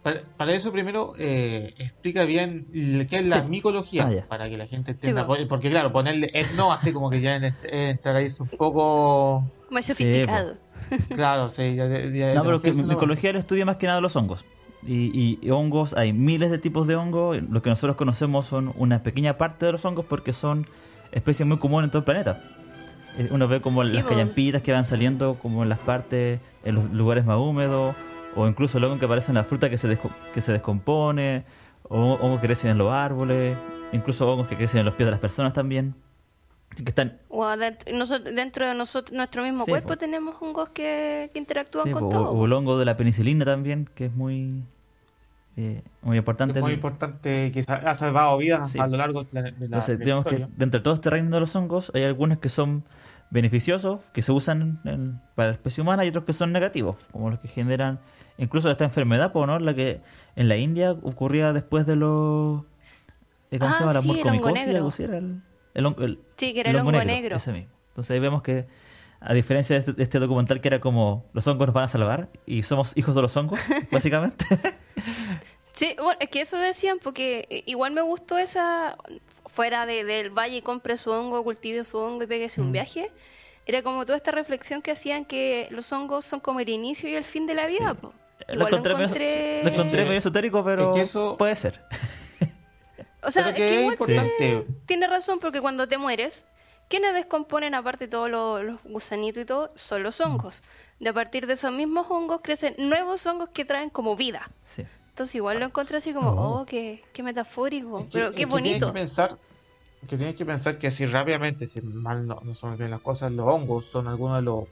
[0.02, 2.66] Para, para eso primero eh, explica bien
[3.08, 3.48] qué es la Sí.
[3.48, 5.20] micología, Ah, para que la gente entienda.
[5.22, 7.54] Sí, porque, porque, claro, ponerle etno así como que ya en- eh,
[7.90, 9.44] entrar ahí es un poco...
[9.70, 10.54] Más Sí, sofisticado.
[11.14, 11.76] Claro, sí.
[11.76, 14.44] Ya, ya- ya no pero que micología es el estudio más que nada los hongos
[14.84, 17.40] Y, y hongos, hay miles de tipos de hongos.
[17.48, 20.66] Lo que nosotros conocemos son una pequeña parte de los hongos porque son
[21.12, 22.42] especies muy comunes en todo el planeta.
[23.18, 26.74] Eh, Uno ve como Sí, las callampitas que van saliendo como en las partes, en
[26.74, 27.94] los lugares más húmedos,
[28.34, 31.44] o incluso el hongo que aparece en la fruta que se, desco- que se descompone,
[31.88, 33.56] o hongos que crecen en los árboles,
[33.92, 35.94] incluso hongos que crecen en los pies de las personas también.
[36.74, 39.96] Que están O adentro, nosotros, dentro de nosotros, nuestro mismo Sí, cuerpo po.
[39.98, 42.30] tenemos hongos que, que interactúan Sí, con po, todo.
[42.30, 44.62] o, o el hongo de la penicilina también, que es muy
[45.56, 46.58] eh, muy importante.
[46.58, 48.78] Es muy El- importante que ha salvado vidas Sí.
[48.78, 50.94] a lo largo de la, de la- Entonces, de la digamos que dentro de todo
[50.94, 52.84] este reino de los hongos hay algunos que son
[53.30, 57.30] beneficiosos, que se usan en- para la especie humana, y otros que son negativos, como
[57.30, 57.98] los que generan
[58.38, 59.58] incluso esta enfermedad, po, ¿no?
[59.58, 60.00] La que
[60.36, 62.62] en la India ocurría después de los...
[63.50, 63.92] eh, ¿Cómo Ah, se llama?
[63.94, 64.76] La sí, el hongo negro.
[64.76, 65.40] algo así era el,
[65.74, 67.36] el el- Sí, que era el hongo negro.
[67.36, 67.70] ese mismo.
[67.88, 68.66] Entonces ahí vemos que,
[69.24, 71.88] a diferencia de este, de este documental que era como los hongos nos van a
[71.88, 74.44] salvar y somos hijos de los hongos, básicamente.
[75.74, 78.96] Sí, bueno, es que eso decían porque igual me gustó esa,
[79.46, 82.72] fuera de, del valle y compre su hongo, cultive su hongo y pégase un Mm.
[82.72, 83.10] viaje,
[83.64, 87.14] era como toda esta reflexión que hacían que los hongos son como el inicio y
[87.14, 87.92] el fin de la vida.
[87.92, 87.98] Sí.
[88.02, 88.12] po.
[88.48, 89.62] lo, encontré medio- encontré...
[89.64, 91.80] lo encontré medio esotérico, pero Es que eso- puede ser.
[93.22, 94.32] O sea, es que igual importante.
[94.38, 96.44] tiene, tiene razón porque cuando te mueres,
[96.92, 99.70] ¿quiénes descomponen aparte todos los, los gusanitos y todo?
[99.76, 100.62] Son los hongos.
[101.00, 104.50] De a partir de esos mismos hongos crecen nuevos hongos que traen como vida.
[104.62, 104.84] Sí.
[105.08, 106.60] Entonces igual lo encontré así como, Oh.
[106.60, 108.86] oh, qué, qué metafórico, Es que- pero es qué que tienes bonito.
[108.88, 109.38] que pensar
[110.08, 113.30] que tienes que pensar que así rápidamente, si mal no, no son bien las cosas,
[113.32, 114.64] los hongos son algunos de los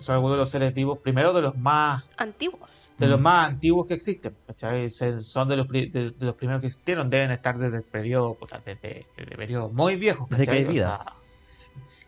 [0.00, 2.70] son algunos de los seres vivos, primero de los más Antiguos.
[2.96, 3.22] de los Mm.
[3.22, 4.36] más antiguos que existen,
[5.20, 8.36] son de los, pri- de, de los primeros que existieron, deben estar desde el periodo,
[8.64, 10.28] desde, desde periodos muy viejos.
[10.30, 10.98] Desde que hay O vida.
[11.04, 11.12] sea,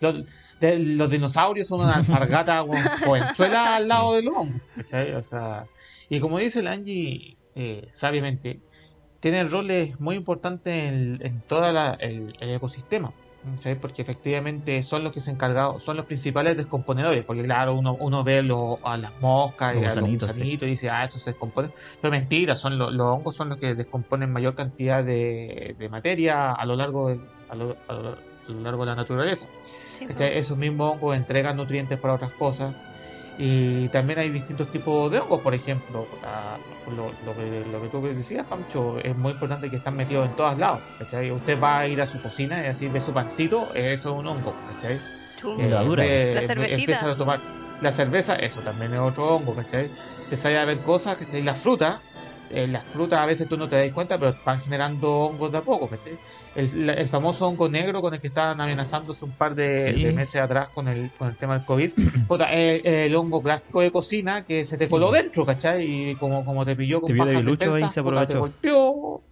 [0.02, 0.24] los,
[0.60, 2.64] de- los dinosaurios son una alpargata
[3.04, 5.14] jovenzuela al lado de los hongos, ¿cachai?
[5.14, 5.66] O sea,
[6.10, 8.60] y como dice el Angie eh, sabiamente,
[9.20, 11.68] tienen roles muy importantes en, en todo
[12.00, 13.12] el, el ecosistema.
[13.56, 13.74] ¿cachai?
[13.74, 18.22] Porque efectivamente son los que se encargado, son los principales descomponedores, porque claro, uno, uno
[18.22, 20.66] ve lo- a las moscas Los y a los gusanitos, sí.
[20.66, 21.72] y dice, ah, estos se descomponen.
[22.00, 26.52] Pero mentira, son lo- los hongos son los que descomponen mayor cantidad de, de materia
[26.52, 29.46] a lo largo del- a lo- a lo- a lo largo de la naturaleza.
[30.06, 30.38] ¿Cachai?
[30.38, 32.76] Esos mismos hongos entregan nutrientes para otras cosas.
[33.36, 37.88] Y también hay distintos tipos de hongos, por ejemplo, la- lo, lo que, lo que
[37.88, 40.82] tú decías, Pancho, es muy importante que están metidos en todos lados.
[40.98, 41.30] ¿cachai?
[41.32, 44.26] Usted va a ir a su cocina y así ve su pancito, eso es un
[44.26, 44.62] hongo.
[44.66, 45.02] ¿cachai?
[45.56, 46.76] Eh, La cervecita.
[46.92, 47.40] Empieza a tomar
[47.80, 49.90] la cerveza, eso también es otro hongo, ¿cachai?
[50.24, 51.42] Empieza a ver cosas, ¿cachai?
[51.42, 52.04] La fruta,
[52.52, 55.58] eh, las frutas a veces tú no te das cuenta, pero van generando hongos de
[55.58, 56.18] a poco, ¿cachai?
[56.54, 60.02] El, el famoso hongo negro con el que estaban amenazándose un par de, Sí.
[60.04, 61.92] de meses atrás con el, con el tema del COVID,
[62.28, 64.90] puta, es el hongo plástico de cocina que se te Sí.
[64.90, 66.10] coló dentro, ¿cachai?
[66.10, 68.38] Y como, como te pilló con Te defensas, se te aprovechó.
[68.40, 69.22] golpeó,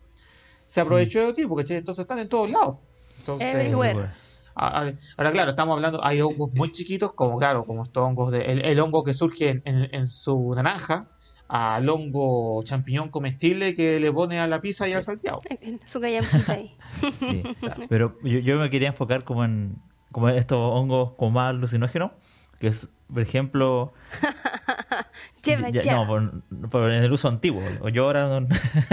[0.66, 1.76] se aprovechó de ti, ¿cachai?
[1.78, 2.76] Entonces están en todos lados.
[3.18, 4.08] Entonces, Everywhere.
[4.54, 8.64] Ahora, claro, estamos hablando, hay hongos muy chiquitos, como claro, como estos hongos, de, el,
[8.64, 11.06] el hongo que surge en, en- en su naranja,
[11.52, 15.40] al hongo champiñón comestible que le pone a la pizza y al salteado.
[15.84, 16.00] Su
[16.48, 16.76] ahí.
[17.18, 17.42] Sí,
[17.88, 19.76] pero yo, yo me quería enfocar como en,
[20.12, 22.12] como en estos hongos como más alucinógenos,
[22.60, 23.92] que es, por ejemplo,
[25.44, 25.94] Lleva ya- ya.
[25.96, 28.46] no, por, por en el uso antiguo, o yo ahora, no-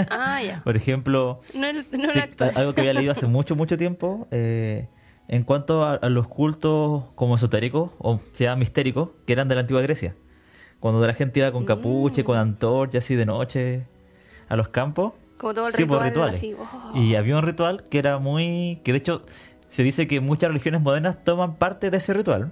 [0.09, 0.61] Ah, ya.
[0.63, 2.19] por ejemplo, No, no sí,
[2.55, 4.87] algo que había leído hace mucho, mucho tiempo, eh,
[5.27, 9.61] en cuanto a, a los cultos como esotéricos, o sea, mistéricos, que eran de la
[9.61, 10.15] antigua Grecia,
[10.79, 12.25] cuando la gente iba con capuche, Mm.
[12.25, 13.85] con antorchas así de noche
[14.49, 16.31] a los campos, Como todo el Sí, por ritual.
[16.31, 16.35] rituales.
[16.37, 16.97] así, oh.
[16.97, 18.79] Y había un ritual que era muy...
[18.83, 19.21] que de hecho
[19.67, 22.51] se dice que muchas religiones modernas toman parte de ese ritual,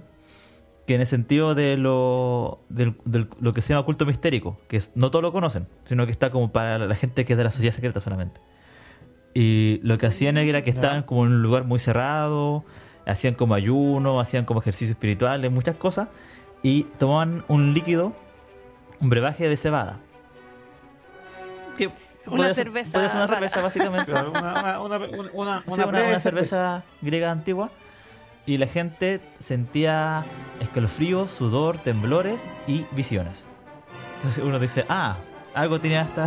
[0.86, 2.94] que en el sentido de lo, del-
[3.40, 6.30] lo que se llama culto mistérico, que es- no todos lo conocen, sino que está
[6.30, 8.40] como para la gente que es de la sociedad secreta solamente.
[9.34, 10.76] Y lo que hacían era que Ya.
[10.76, 12.64] estaban como en un lugar muy cerrado,
[13.04, 16.08] hacían como ayuno, hacían como ejercicios espirituales, muchas cosas,
[16.68, 18.12] y tomaban un líquido,
[19.00, 19.98] un brebaje de cebada.
[21.78, 21.94] Que Una
[22.38, 23.36] podía ser- cerveza podía ser una rara.
[23.38, 24.10] cerveza, básicamente.
[24.10, 27.70] Claro, una, una, una, una, una, Sí, una, breve una cerveza griega antigua.
[28.46, 30.24] Y la gente sentía
[30.60, 33.44] escalofríos, sudor, temblores y visiones.
[34.16, 35.16] Entonces uno dice, ah,
[35.54, 36.26] algo tenía hasta...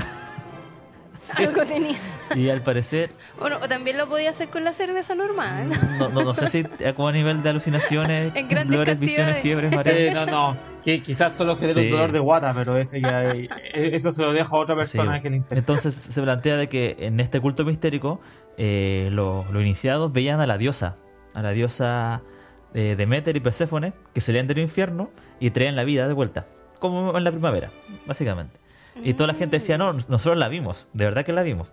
[1.20, 1.34] Sí.
[1.44, 1.98] Algo tenía.
[2.36, 5.70] Y al parecer, Bueno, o también lo podía hacer con la cerveza normal.
[6.00, 9.38] no, no, no sé si a como a nivel de alucinaciones, En grandes temblores, visiones,
[9.40, 9.98] fiebres, mareos.
[9.98, 11.86] Sí, no, no, que quizás solo genera Sí.
[11.88, 15.18] un dolor de guata, pero ese ya, eh, eso se lo deja a otra persona
[15.18, 15.22] Sí.
[15.24, 15.60] que le interesa.
[15.60, 18.22] Entonces se plantea de que en este culto mistérico
[18.58, 20.96] eh, los, los iniciados veían a la diosa,
[21.36, 22.22] a la diosa
[22.74, 26.46] eh, Demeter y Perséfone, que salían del infierno y traían la vida de vuelta,
[26.80, 27.72] como en la primavera,
[28.06, 28.58] básicamente.
[29.04, 31.72] Y toda la gente decía, no, nosotros la vimos, de verdad que la vimos.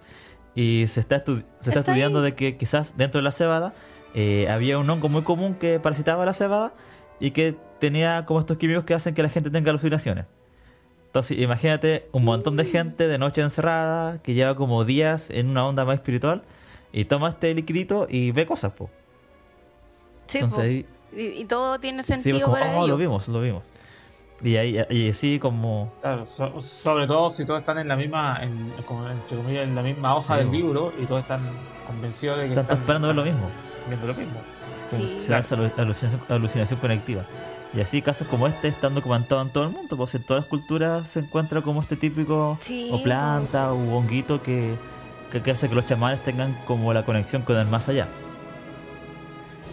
[0.54, 3.74] Y se está, estu- se está Está estudiando de que quizás dentro de la cebada
[4.14, 6.72] eh, había un hongo muy común que parasitaba la cebada
[7.20, 10.26] y que tenía como estos químicos que hacen que la gente tenga alucinaciones.
[11.06, 15.66] Entonces, imagínate un montón de gente de noche encerrada que lleva como días en una
[15.66, 16.42] onda más espiritual
[16.92, 18.90] y toma este liquidito y ve cosas, po.
[20.26, 20.62] Sí, Entonces po.
[20.64, 20.86] ahí
[21.16, 22.86] y, y todo tiene sí, sentido como, para oh, ello.
[22.88, 23.62] lo vimos, lo vimos.
[24.42, 28.38] Y ahí y así como Claro, so- sobre todo si todos están en la misma,
[28.42, 31.40] en, como entre comillas, en la misma hoja Sí, del libro y todos están
[31.87, 33.49] convencidos de que están están esperando ver lo mismo.
[33.88, 34.38] viendo lo mismo.
[34.90, 35.16] Sí.
[35.20, 37.22] se da esa alu- alucinación, alucinación conectiva.
[37.75, 40.51] Y así casos como este están documentados en todo el mundo, pues en todas las
[40.51, 44.75] culturas se encuentra como este típico Sí, o planta o honguito que,
[45.33, 48.07] que, que hace que los chamanes tengan como la conexión con el más allá.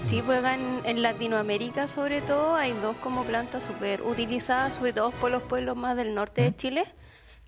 [0.07, 4.93] Sí, pues acá en, en Latinoamérica sobre todo hay dos como plantas súper utilizadas, sobre
[4.93, 6.55] todo por los pueblos más del norte de.
[6.55, 6.85] Chile,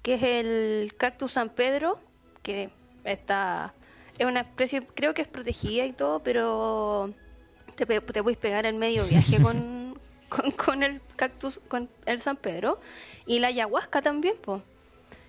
[0.02, 2.00] que es el cactus San Pedro,
[2.42, 2.70] que
[3.04, 3.74] está
[4.18, 7.14] es una especie, creo que es protegida y todo, pero
[7.76, 12.38] te, te puedes pegar el medio viaje con, con, con el cactus, con el San
[12.38, 12.80] Pedro,
[13.26, 14.62] y la ayahuasca también, pues.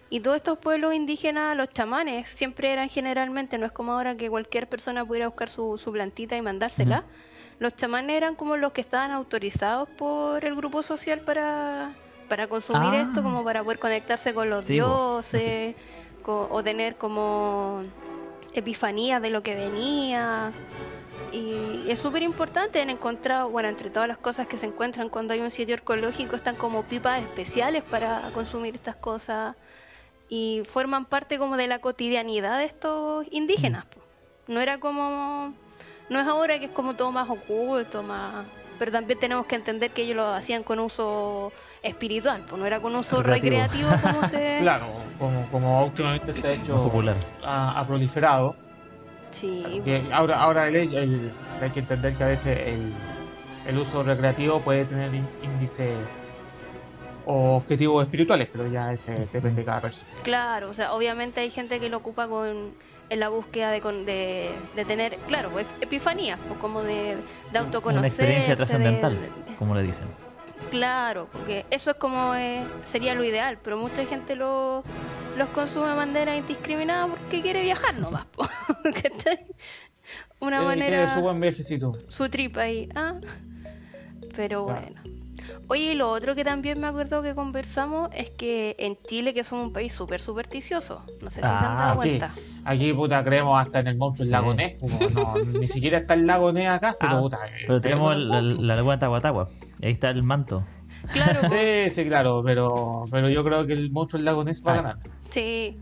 [0.09, 4.31] Y todos estos pueblos indígenas, los chamanes, siempre eran generalmente, no es como ahora que
[4.31, 7.05] cualquier persona pudiera buscar su, su plantita y mandársela.
[7.59, 11.91] Los chamanes eran como los que estaban autorizados por el grupo social para,
[12.29, 13.03] para consumir Ah.
[13.03, 15.75] esto, como para poder conectarse con los Sí, dioses,
[16.25, 17.83] o tener como
[18.53, 20.53] epifanías de lo que venía.
[21.33, 25.35] Y es súper importante en encontrar, bueno, entre todas las cosas que se encuentran cuando
[25.35, 29.57] hay un sitio arqueológico, están como pipas especiales para consumir estas cosas
[30.29, 33.85] y forman parte como de la cotidianidad de estos indígenas.
[33.87, 34.01] po.
[34.49, 35.53] No era como,
[36.09, 38.45] no es ahora que es como todo más oculto, más,
[38.79, 42.81] pero también tenemos que entender que ellos lo hacían con uso espiritual, pues no era
[42.81, 43.89] con uso Recreativo.
[43.91, 44.59] recreativo, como se...
[44.63, 44.87] Claro,
[45.19, 47.17] como, como últimamente se ha hecho, popular.
[47.45, 48.55] ha, ha proliferado.
[49.31, 52.93] Sí, ahora, ahora el- el- hay que entender que a veces el,
[53.67, 55.93] el uso recreativo puede tener ín- índice
[57.27, 60.11] o objetivos espirituales, pero ya ese depende de cada persona.
[60.23, 62.73] Claro, o sea, obviamente hay gente que lo ocupa con
[63.09, 67.17] en la búsqueda de, con- de, de tener, claro, epifanías, pues, como de,
[67.53, 67.99] de autoconocerse.
[67.99, 70.07] Una experiencia de- trascendental, de- como le dicen.
[70.71, 74.83] claro, porque eso es como eh, sería lo ideal, pero mucha gente lo,
[75.37, 78.45] los consume de manera indiscriminada porque quiere viajar nomás, po,
[78.83, 79.47] ¿cachai?
[80.41, 81.97] Una manera su buen viajecito.
[82.09, 83.15] su trip ahí, ¿ah?
[84.35, 84.81] Pero Claro.
[84.95, 85.16] bueno.
[85.69, 89.43] Oye, y lo otro que también me acuerdo que conversamos es que en Chile, que
[89.43, 92.35] somos un país súper supersticioso, no sé si se han Ah, dado aquí, cuenta.
[92.65, 94.31] aquí puta creemos hasta en el monstruo Sí.
[94.33, 97.39] lago Ness, pues, no, ni siquiera está el lago Ness acá, pero Ah, puta.
[97.47, 99.49] eh, pero tenemos en el la, laguna de Tahuatahua.
[99.83, 100.65] Ahí está el manto.
[101.13, 104.71] Claro, Sí, sí, claro, pero, pero yo creo que el monstruo del lago Ness va
[104.71, 104.77] a Ah.
[104.83, 104.99] ganar.
[105.31, 105.77] sí.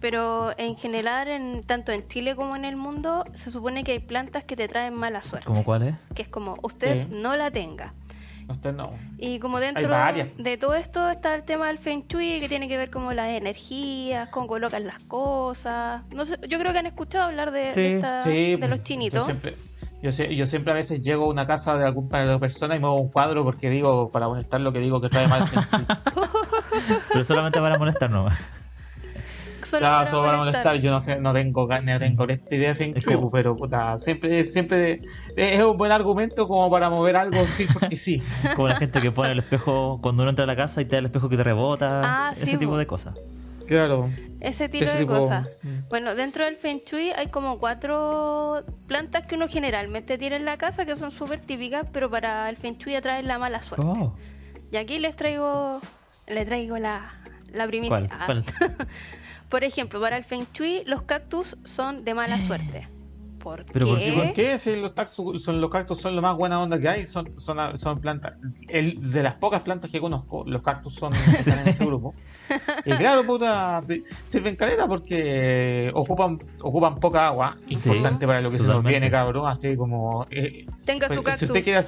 [0.00, 3.98] Pero en general, en, tanto en Chile como en el mundo, se supone que hay
[3.98, 5.46] plantas que te traen mala suerte.
[5.46, 5.94] ¿Cómo cuál es?
[6.14, 7.16] Que es como, usted Sí.
[7.16, 7.92] no la tenga.
[8.50, 8.90] Usted no.
[9.18, 9.88] Y como dentro
[10.38, 13.28] de todo esto está el tema del Feng Shui, que tiene que ver como las
[13.30, 16.02] energías, cómo colocan las cosas.
[16.10, 18.78] No sé, yo creo que han escuchado hablar de, de Sí, esta- Sí, de los
[18.80, 19.24] Yo chinitos.
[19.24, 19.54] siempre,
[20.02, 23.00] yo, sé- yo siempre a veces llego a una casa de alguna persona y muevo
[23.00, 25.44] un cuadro porque digo, para molestar lo que digo que trae mal.
[27.12, 28.38] Pero solamente para molestar nomás.
[29.70, 30.64] Solo Claro, para solo para molestar.
[30.66, 33.30] molestar, yo no sé, no tengo no tengo esta idea de Feng Es Shui, como-
[33.30, 35.00] pero puta, siempre, siempre
[35.36, 38.22] es un buen argumento como para mover algo sí porque sí.
[38.56, 40.96] Como la gente que pone el espejo cuando uno entra a la casa y te
[40.96, 42.00] da el espejo que te rebota.
[42.04, 42.78] Ah, ese sí, tipo po.
[42.78, 43.14] de cosas.
[43.66, 44.10] Claro.
[44.40, 45.48] Ese tipo Ese de tipo- cosas.
[45.62, 45.88] Mm.
[45.88, 50.56] Bueno, dentro del Feng Shui hay como cuatro plantas que uno generalmente tiene en la
[50.56, 53.86] casa que son súper típicas, pero para el Feng Shui atraen la mala suerte.
[53.86, 54.14] Oh,
[54.72, 55.80] Y aquí les traigo,
[56.26, 57.10] le traigo la,
[57.52, 58.08] la primicia.
[58.26, 58.44] ¿Cuál?
[58.58, 58.74] ¿Cuál?
[59.50, 62.88] Por ejemplo, para el Feng Shui, los cactus son de mala suerte.
[63.42, 64.04] ¿Por ¿Pero por qué?
[64.04, 64.12] qué?
[64.12, 67.06] ¿Por qué si los cactus son, los cactus son lo más buena onda que hay?
[67.06, 68.34] Son, son, son plantas.
[68.68, 72.14] El, de las pocas plantas que conozco, los cactus son están en ese grupo.
[72.84, 73.82] Y claro, puta,
[74.28, 79.46] sirven caleta porque ocupan ocupan poca agua, importante para lo que se nos viene, cabrón.
[79.46, 80.26] Así como.
[80.30, 81.48] eh, Tenga su pues, si cactus.
[81.48, 81.80] usted quiere,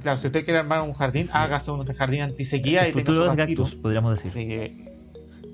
[0.00, 3.24] claro, si usted quiere armar un jardín, hágase un jardín antisequía El y tenga futuro
[3.24, 3.64] su de cactus.
[3.70, 4.32] cactus, podríamos decir.
[4.32, 4.93] Que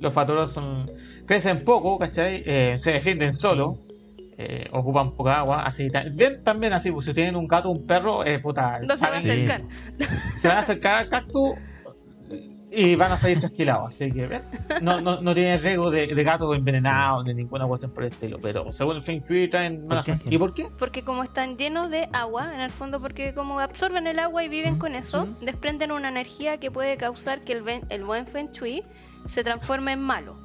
[0.00, 0.90] los fatoros son
[1.26, 2.42] crecen poco, ¿cachai?
[2.44, 3.78] Eh, se defienden solo,
[4.38, 8.24] eh, ocupan poca agua, así bien, también así, pues si tienen un gato, un perro,
[8.24, 9.62] eh, puta, No se va a acercar.
[10.36, 11.52] se van a acercar al cactus
[12.72, 14.42] y van a salir trasquilados, así que ¿ven?
[14.80, 18.38] no, no, no tiene riesgo de, de gato envenenado ni ninguna cuestión por el estilo,
[18.40, 20.04] pero según el Feng Shui traen mala.
[20.26, 20.68] ¿Y por qué?
[20.78, 24.48] Porque como están llenos de agua, en el fondo, porque como absorben el agua y
[24.48, 28.52] viven con eso, desprenden una energía que puede causar que el, ven- el buen Feng
[28.52, 28.82] Shui
[29.28, 30.36] se transforma en malo.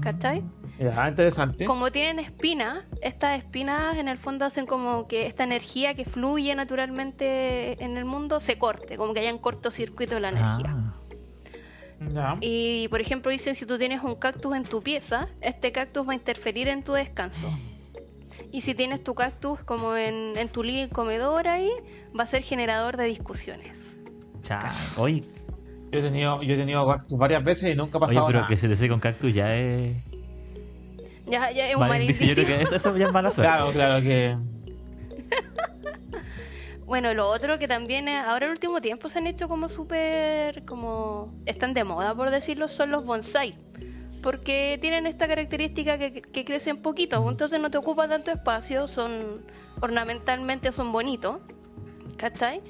[0.00, 0.44] ¿Cachai?
[0.78, 1.64] Ya, interesante.
[1.66, 6.54] Como tienen espinas, estas espinas en el fondo hacen como que esta energía que fluye
[6.54, 10.70] naturalmente en el mundo se corte, como que haya un cortocircuito de la energía.
[10.70, 10.92] Ah,
[12.12, 12.34] Ya.
[12.40, 16.12] Y por ejemplo dicen si tú tienes un cactus en tu pieza, este cactus va
[16.12, 17.46] a interferir en tu descanso.
[18.52, 20.62] Y si tienes tu cactus como en, en tu
[20.92, 21.70] comedor ahí,
[22.18, 23.68] va a ser generador de discusiones.
[24.42, 24.72] cha.
[24.96, 25.22] Oye,
[25.90, 28.38] Yo he tenido, yo he tenido cactus varias veces y nunca ha oye, pasado pero
[28.40, 28.48] nada.
[28.48, 29.96] que se te seque un cactus ya es.
[31.26, 32.26] Ya, ya es un mal mal indicio.
[32.26, 33.52] Yo creo que eso, eso ya es mala suerte.
[33.52, 34.36] Claro, claro que.
[36.86, 39.68] Bueno, lo otro que también es, ahora en el último tiempo se han hecho como
[39.68, 43.54] súper, como, están de moda por decirlo, son los bonsai.
[44.24, 49.42] Porque tienen esta característica que, que crecen poquito, entonces no te ocupa tanto espacio, son,
[49.80, 51.36] ornamentalmente son bonitos,
[52.16, 52.60] ¿cachai?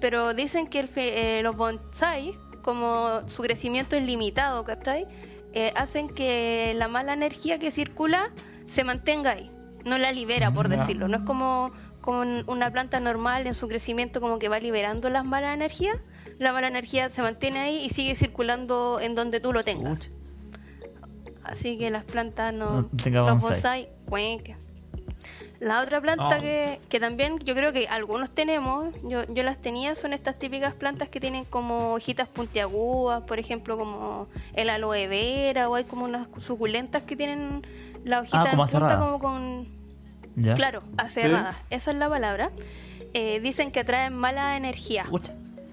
[0.00, 2.34] Pero dicen que el fe- eh, los bonsai,
[2.68, 5.06] como su crecimiento es limitado, ¿cachai?
[5.54, 8.28] Eh, hacen que la mala energía que circula
[8.68, 9.48] se mantenga ahí,
[9.86, 11.08] no la libera, por decirlo.
[11.08, 11.70] No es como,
[12.02, 15.96] como un- una planta normal en su crecimiento, como que va liberando las malas energías.
[16.38, 20.10] La mala energía se mantiene ahí y sigue circulando en donde tú lo tengas.
[21.44, 22.66] Así que las plantas no.
[22.66, 23.50] No los bonsai.
[23.50, 24.58] bonsai, cuenca.
[25.60, 26.40] La otra planta No.
[26.40, 30.74] que, que también yo creo que algunos tenemos, yo, yo las tenía, son estas típicas
[30.74, 36.04] plantas que tienen como hojitas puntiagudas, por ejemplo, como el aloe vera, o hay como
[36.04, 37.62] unas suculentas que tienen
[38.04, 39.06] la hojita Ah, como en punta aserrada.
[39.06, 39.64] como con.
[40.36, 40.54] ¿Ya?
[40.54, 41.56] Claro, aserrada.
[41.70, 42.50] Esa es la palabra.
[43.12, 45.06] Eh, dicen que atraen mala energía.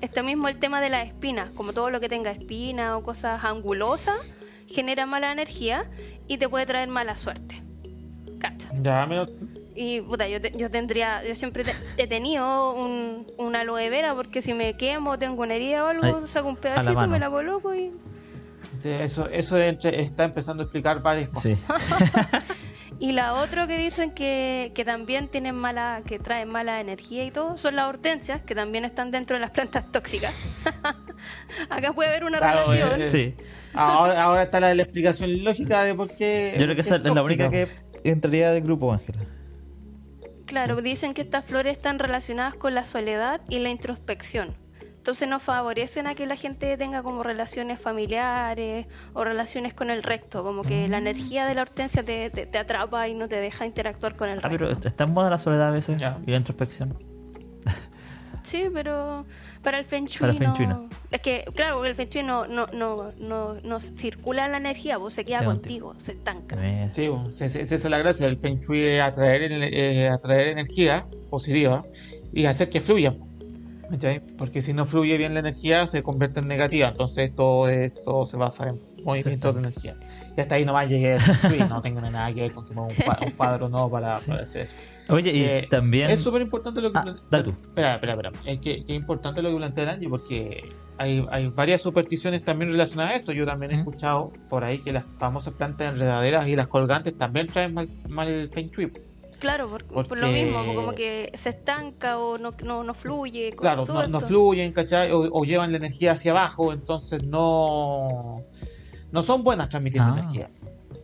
[0.02, 3.44] Esto mismo el tema de las espinas, como todo lo que tenga espinas o cosas
[3.44, 4.18] angulosas,
[4.68, 5.86] genera mala energía
[6.28, 7.62] y te puede traer mala suerte.
[8.40, 8.68] Cacha.
[8.80, 9.28] Ya me lo.
[9.76, 14.16] Y puta, yo, te- yo tendría, yo siempre te- he tenido un, una aloe vera
[14.16, 17.12] porque si me quemo, tengo una herida o algo, Ay, saco un la pedacito, mano.
[17.12, 17.92] me la coloco y...
[18.80, 21.58] Sí, Eso, eso entre- está empezando a explicar varias cosas.
[21.58, 21.58] Sí.
[22.98, 27.32] Y la otra que dicen que, que también tienen mala, que traen mala energía y
[27.32, 30.34] todo, son las hortensias, que también están dentro de las plantas tóxicas.
[31.70, 33.02] Acá puede haber una Claro, relación.
[33.02, 33.36] eh, Sí.
[33.74, 36.54] Ahora, ahora está la, la explicación lógica de por qué.
[36.58, 37.68] Yo creo que esa es la única que
[38.06, 39.20] entraría del grupo, Ángela.
[40.46, 44.50] Claro, dicen que estas flores están relacionadas con la soledad y la introspección.
[44.82, 50.02] Entonces no favorecen a que la gente tenga como relaciones familiares o relaciones con el
[50.02, 50.92] resto, como que Mm.
[50.92, 54.30] la energía de la hortensia te, te- te atrapa y no te deja interactuar con
[54.30, 54.66] el Ah, resto.
[54.68, 56.18] pero está en moda la soledad a veces Ya.
[56.26, 56.96] y la introspección.
[58.44, 59.26] Sí, pero
[59.66, 60.74] para el Feng Shui, Para el Feng Shui no...
[60.84, 60.90] no.
[61.12, 65.14] Es que, claro, el Feng Shui no, no, no, no, no circula la energía, vos
[65.14, 66.56] se queda Sí, contigo, se estanca.
[66.60, 67.10] Eh, Sí,
[67.44, 71.82] esa es la gracia del Feng Shui, es atraer, eh, atraer energía positiva
[72.32, 73.14] y hacer que fluya.
[74.38, 76.90] Porque si no fluye bien la energía, se convierte en negativa.
[76.90, 79.96] Entonces, todo esto se basa en movimientos de energía.
[80.36, 82.72] Y hasta ahí nomás llegué al Feng Shui, no tengo nada que ver con que
[82.74, 84.32] un, cua- un cuadro no para, Sí.
[84.32, 84.74] para hacer eso.
[85.10, 86.10] Oye, y Eh, también.
[86.10, 86.98] Es súper importante lo que.
[87.00, 87.04] Ah,
[87.44, 87.52] tú.
[87.52, 88.32] Espera, espera, espera.
[88.46, 92.72] Es que, que es importante lo que plantea Angie porque hay, hay varias supersticiones también
[92.72, 93.32] relacionadas a esto.
[93.32, 93.80] Yo también he ¿Mm?
[93.80, 98.28] escuchado por ahí que las famosas plantas enredaderas y las colgantes también traen mal, mal
[98.28, 98.92] el Feng Shui.
[99.40, 103.50] Claro, por, por Porque- lo mismo, como que se estanca o no, no, no fluye.
[103.52, 105.12] con Claro, todo no, fluyen, ¿cachai?
[105.12, 108.44] O, o llevan la energía hacia abajo, entonces no.
[109.12, 110.20] No son buenas transmitiendo Ah.
[110.20, 110.48] energía.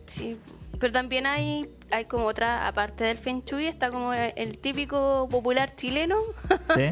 [0.06, 0.36] Sí,
[0.80, 5.28] pero también hay, hay como otra, aparte del Feng Shui, está como el, el típico
[5.30, 6.16] popular chileno,
[6.74, 6.86] ¿Sí?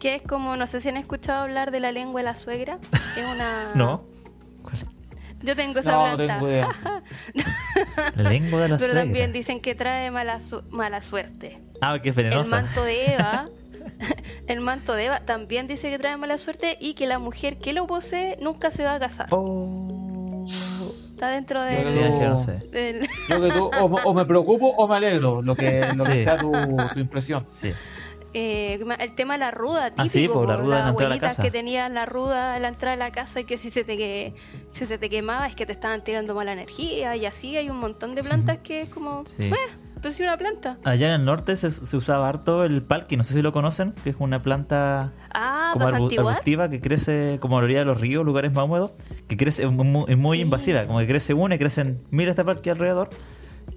[0.00, 2.78] que es como, no sé si han escuchado hablar de la lengua de la suegra.
[3.16, 3.68] Es una...
[3.74, 4.04] No.
[5.42, 6.34] Yo tengo esa No, planta.
[6.34, 6.68] tengo idea.
[8.14, 9.02] La lengua de la Pero suegra.
[9.04, 11.58] también dicen que trae mala, su- mala suerte.
[11.80, 12.56] Ah, que es El venenosa.
[12.62, 13.48] manto de Eva,
[14.46, 17.72] el manto de Eva también dice que trae mala suerte y que la mujer que
[17.72, 19.28] lo posee nunca se va a casar.
[19.30, 19.99] Oh.
[21.20, 21.92] Está dentro Yo del...
[21.92, 22.52] Sí, creo- Ángela, no sé.
[22.70, 26.04] del- Yo que tú, o, me- o me preocupo o me alegro, lo que, lo
[26.04, 26.24] que Sí.
[26.24, 26.50] sea tu,
[26.94, 27.46] tu impresión.
[27.52, 27.72] Sí.
[28.32, 30.88] Eh, el tema de la ruda, típico, Ah, sí, po, la ruda las de la
[30.90, 31.42] abuelitas casa.
[31.42, 33.96] que tenían la ruda en la entrada de la casa y que si se te
[33.96, 34.34] que,
[34.72, 37.78] si se te quemaba es que te estaban tirando mala energía y así hay un
[37.80, 39.44] montón de plantas que es como, Sí.
[39.48, 39.54] eh,
[40.00, 40.78] pues una planta.
[40.84, 43.92] Allá en el norte se, se usaba harto el palqui, no sé si lo conocen,
[44.04, 46.26] que es una planta Ah, como santiguar.
[46.34, 48.92] arbustiva que crece como a la orilla de los ríos, lugares más húmedos,
[49.28, 50.42] que crece es muy, es muy Sí.
[50.42, 53.10] invasiva, como que crece una y crecen miles de palqui alrededor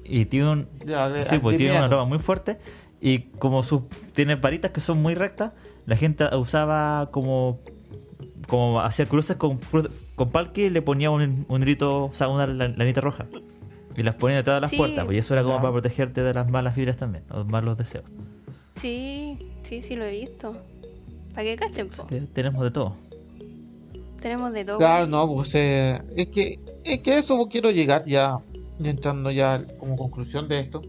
[0.05, 2.57] y tiene un, Ya, sí, pues tiene una aroma muy fuerte
[3.03, 5.53] y como sus tiene varitas que son muy rectas,
[5.85, 7.59] la gente usaba como
[8.47, 9.59] como hacía cruces con,
[10.15, 13.25] con palqui y le ponía un, un hilito, o sea, una lan- lanita roja.
[13.95, 14.77] Y las ponía detrás de las Sí.
[14.77, 17.77] puertas, pues y eso era como para protegerte de las malas vibras también, o malos
[17.77, 18.05] deseos.
[18.75, 20.53] Sí, sí, sí lo he visto.
[21.33, 22.05] Para que cachen, po.
[22.07, 22.95] Que tenemos de todo.
[24.21, 24.77] Tenemos de todo.
[24.77, 28.39] Claro, no, pues eh, es que es que eso quiero llegar ya,
[28.79, 30.81] ya entrando ya como conclusión de esto,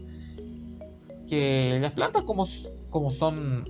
[1.27, 2.45] que las plantas como,
[2.89, 3.67] como son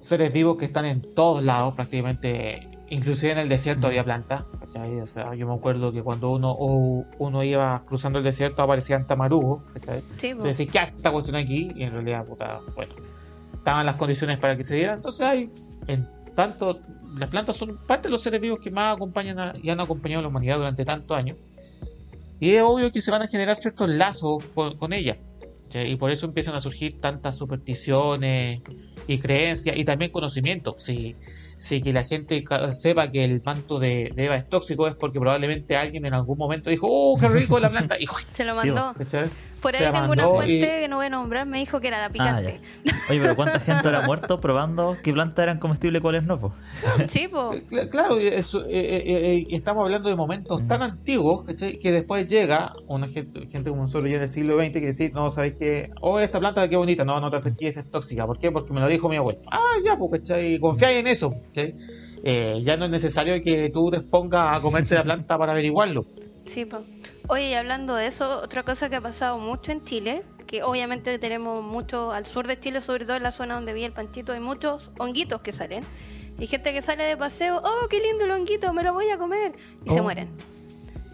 [0.00, 5.00] seres vivos que están en todos lados prácticamente, inclusive en el desierto había plantas, ¿cachai?
[5.00, 9.06] O sea, yo me acuerdo que cuando uno o uno iba cruzando el desierto aparecían
[9.06, 10.02] tamarugos, ¿cachai?
[10.16, 11.70] Sí, decir, ¿qué hace esta cuestión aquí?
[11.76, 12.92] Y en realidad, puta, bueno,
[13.52, 14.94] estaban las condiciones para que se diera.
[14.94, 15.50] Entonces hay,
[15.86, 16.78] en tanto,
[17.16, 20.20] las plantas son parte de los seres vivos que más acompañan a- y han acompañado
[20.20, 21.36] a la humanidad durante tantos años.
[22.40, 25.16] Y es obvio que se van a generar ciertos lazos con, con ellas.
[25.74, 28.60] Y por eso empiezan a surgir tantas supersticiones
[29.06, 30.76] y creencias y también conocimiento.
[30.78, 31.14] Si,
[31.62, 34.94] si que la gente ca- sepa que el manto de, de Eva es tóxico es
[34.98, 37.96] porque probablemente alguien en algún momento dijo, ¡oh, qué rico la planta!
[38.00, 38.92] Y, Se lo mandó.
[38.98, 39.28] ¿cachai?
[39.62, 41.86] Por ahí se tengo una fuente y- que no voy a nombrar, me dijo que
[41.86, 42.60] era la Ah, picante.
[43.08, 46.36] Oye, pero ¿cuánta gente habrá muerto probando qué plantas eran comestibles y cuáles no?
[46.36, 46.52] po?
[47.08, 47.52] sí, po.
[47.52, 50.66] Cl- Claro, y eso, eh, eh, eh, estamos hablando de momentos Mm.
[50.66, 51.78] tan antiguos ¿cachai?
[51.78, 55.10] que después llega una gente, gente como nosotros ya en el siglo XX que dice,
[55.10, 58.26] no, sabes que, oh, esta planta qué bonita, no, no te acerques, es tóxica.
[58.26, 58.50] ¿Por qué?
[58.50, 59.38] Porque me lo dijo mi abuelo.
[59.52, 60.58] Ah, ya, pues, ¿cachai?
[60.58, 61.30] Confiáis en eso,
[62.24, 66.04] Eh, ya no es necesario que tú te expongas a comerte la planta para averiguarlo.
[66.44, 66.80] Sí, po.
[67.28, 71.16] Oye, y hablando de eso, otra cosa que ha pasado mucho en Chile, que obviamente
[71.20, 74.32] tenemos mucho al sur de Chile, sobre todo en la zona donde vi el panchito,
[74.32, 75.84] hay muchos honguitos que salen.
[76.40, 79.18] Y gente que sale de paseo, oh, qué lindo el honguito, me lo voy a
[79.18, 79.52] comer.
[79.84, 80.02] Y se Oh.
[80.02, 80.28] mueren.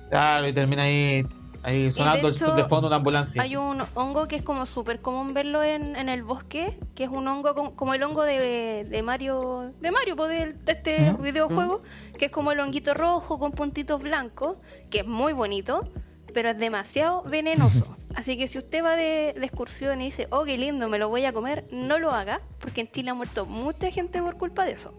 [0.08, 1.22] Claro, y termina ahí,
[1.62, 3.42] ahí sonando el- hecho, de fondo una ambulancia.
[3.42, 7.10] Hay un hongo que es como súper común verlo en, en el bosque, que es
[7.10, 10.30] un hongo com- como el hongo de, de Mario, de Mario, pues,
[10.64, 11.82] de este videojuego,
[12.18, 14.58] que es como el honguito rojo con puntitos blancos,
[14.90, 15.80] que es muy bonito,
[16.34, 17.94] pero es demasiado venenoso.
[18.14, 21.08] Así que si usted va de, de excursión y dice, oh, qué lindo, me lo
[21.08, 24.64] voy a comer, no lo haga, porque en Chile ha muerto mucha gente por culpa
[24.64, 24.92] de eso.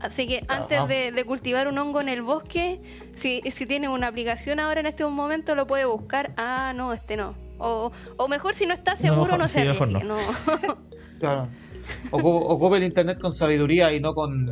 [0.00, 2.76] Así que antes de, de cultivar un hongo en el bosque,
[3.16, 6.32] si, si tiene una aplicación ahora en este momento, lo puede buscar.
[6.36, 7.34] Ah, no, este no.
[7.58, 10.08] O, o mejor si no está seguro, mejor- no, se sí, mejor arriesgue.
[10.08, 10.16] No.
[11.18, 11.44] Claro.
[12.10, 14.42] Ocu- Ocupe el internet con sabiduría y no con,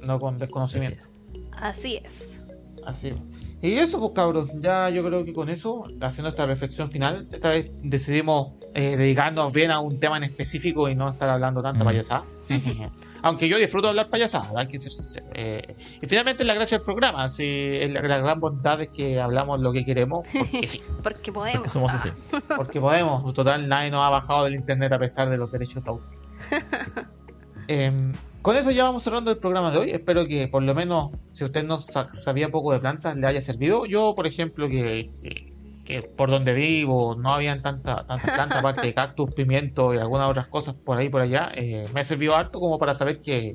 [0.00, 1.04] no con desconocimiento.
[1.52, 2.38] Así es.
[2.86, 3.12] Así.
[3.60, 7.50] Y eso, pues cabros, ya yo creo que con eso, haciendo esta reflexión final, esta
[7.50, 11.82] vez decidimos eh, dedicarnos bien a un tema en específico y no estar hablando tanta
[11.82, 11.86] Mm.
[11.86, 12.24] payasada.
[13.26, 15.26] Aunque yo disfruto de hablar payasada, hay que ser sincero.
[15.34, 19.20] Eh, y finalmente la gracia del programa, sí, es la, la gran bondad es que
[19.20, 21.58] hablamos lo que queremos, porque sí, Porque podemos.
[21.58, 22.10] Porque somos Ah, así.
[22.56, 23.34] porque podemos.
[23.34, 26.08] Total, nadie nos ha bajado del internet a pesar de los derechos de autor.
[27.68, 28.12] Em,
[28.42, 29.90] con eso ya vamos cerrando el programa de hoy.
[29.90, 33.40] Espero que por lo menos, si usted no sa- sabía poco de plantas, le haya
[33.42, 33.86] servido.
[33.86, 35.52] Yo, por ejemplo, que, que-
[35.86, 40.28] que por donde vivo no habían tanta, tantas plantas, aparte de cactus, pimiento y algunas
[40.28, 43.54] otras cosas por ahí por allá, eh, me servido harto como para saber que,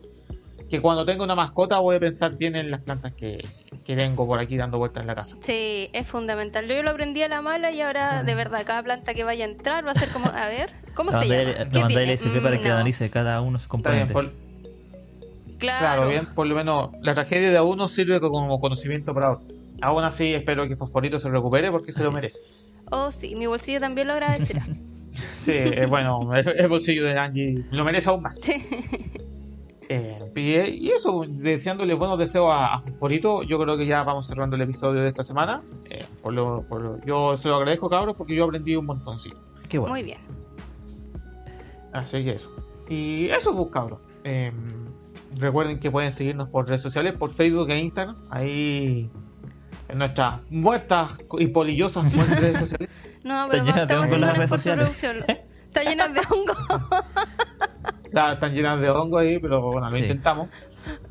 [0.69, 3.45] que cuando tengo una mascota voy a pensar bien en las plantas que,
[3.83, 5.35] que tengo por aquí dando vueltas en la casa.
[5.41, 6.67] Sí, es fundamental.
[6.67, 9.49] Yo lo aprendí a la mala y ahora, de verdad, cada planta que vaya a
[9.49, 11.51] entrar va a ser como, a ver, ¿cómo se llama?
[11.51, 12.13] la ¿Qué tiene?
[12.13, 12.73] ISP para Mm, que no.
[12.75, 14.13] analice cada uno sus bien, componentes.
[14.13, 14.31] por-
[15.59, 15.79] Claro.
[15.79, 19.60] Claro, bien, por lo menos la tragedia de a uno sirve como conocimiento para otro.
[19.81, 22.13] Aún así, espero que Fosforito se recupere porque se lo es.
[22.13, 22.39] merece.
[22.91, 24.63] Oh, sí, mi bolsillo también lo agradecerá.
[25.35, 28.39] Sí, eh, bueno, el, el bolsillo de Angie lo merece aún más.
[28.39, 28.53] Sí.
[29.89, 34.25] Eh, y, y eso, deseándole buenos deseos a, a Fosforito, yo creo que ya vamos
[34.27, 35.61] cerrando el episodio de esta semana.
[35.89, 39.35] Eh, por lo, por lo- yo se lo agradezco, cabros, porque yo aprendí un montoncito.
[39.67, 39.93] Qué bueno.
[39.93, 40.19] Muy bien.
[41.91, 42.49] Así que eso.
[42.87, 43.99] Y eso, pues, cabros.
[44.23, 44.51] Eh,
[45.37, 48.15] recuerden que pueden seguirnos por redes sociales, por Facebook e Instagram.
[48.29, 49.09] Ahí
[49.91, 52.89] en nuestras muertas y polillosas redes sociales.
[53.23, 54.15] No, pero llenas de estamos hongo
[54.55, 55.39] haciendo las redes.
[55.67, 56.53] Está llena de hongo.
[58.11, 60.01] Claro, están llenas de hongo ahí, pero bueno, lo Sí.
[60.01, 60.49] intentamos.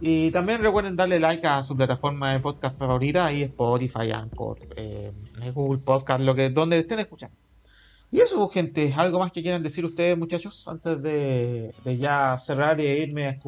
[0.03, 5.11] Y también recuerden darle like a su plataforma de podcast favorita, ahí Spotify, Anchor, eh,
[5.55, 7.35] Google Podcast, lo que donde estén escuchando.
[8.12, 12.37] Y eso, pues, gente, ¿algo más que quieran decir ustedes, muchachos, antes de, de ya
[12.39, 13.39] cerrar e irme a,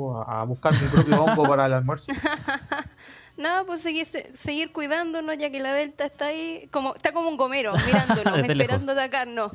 [0.40, 2.12] a buscar mi propio hongo para el almuerzo?
[3.36, 7.36] Nada, pues seguir, seguir cuidándonos ya que la delta está ahí, como está como un
[7.36, 9.52] gomero, mirándonos, esperando atacarnos.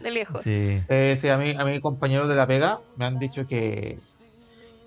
[0.00, 0.42] De lejos.
[0.42, 0.80] Sí.
[0.88, 3.98] Eh, sí, a mí, a mis compañeros de la pega me han dicho que,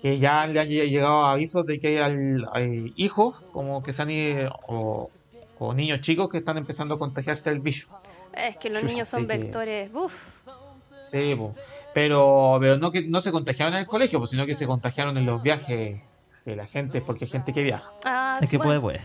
[0.00, 3.92] que ya le han lle- llegado avisos de que hay, al- hay hijos como que
[3.92, 5.10] se han ido, o,
[5.58, 7.88] o niños chicos que están empezando a contagiarse del bicho.
[8.32, 9.90] Es que los Chucha, niños son sí que- vectores.
[9.92, 10.48] Uf.
[11.08, 11.52] Sí, po.
[11.92, 15.18] pero, pero no que no se contagiaron en el colegio, pues, sino que se contagiaron
[15.18, 16.00] en los viajes
[16.44, 17.90] de la gente, porque hay gente que viaja.
[18.04, 19.00] Ah, El que bueno, puede, puede.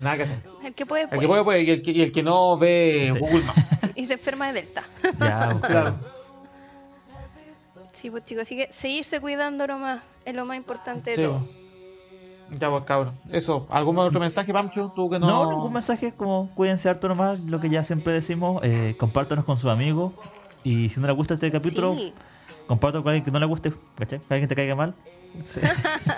[0.00, 0.38] Nada que hacer.
[0.64, 1.20] El que puede, El puede.
[1.20, 3.18] que puede, puede, y el que, y el que no ve Sí.
[3.18, 3.68] Google Maps.
[3.96, 4.84] Y se enferma de delta.
[5.20, 5.94] Ya, Claro.
[7.92, 11.48] Sí, pues chicos, así que seguirse cuidando nomás es lo más importante de Sí, todo.
[12.58, 13.14] Ya pues cabrón.
[13.32, 14.92] Eso, ¿algún otro mensaje, Pancho?
[14.94, 15.26] Tú que no.
[15.26, 19.56] No, ningún mensaje, como cuídense harto nomás, lo que ya siempre decimos, eh, compártanos con
[19.56, 20.12] sus amigos.
[20.62, 22.12] Y si no les gusta este capítulo, Sí.
[22.66, 24.20] compártelo con alguien que no le guste, ¿cachai?
[24.20, 24.94] Que alguien te caiga mal.
[25.44, 25.60] Sí.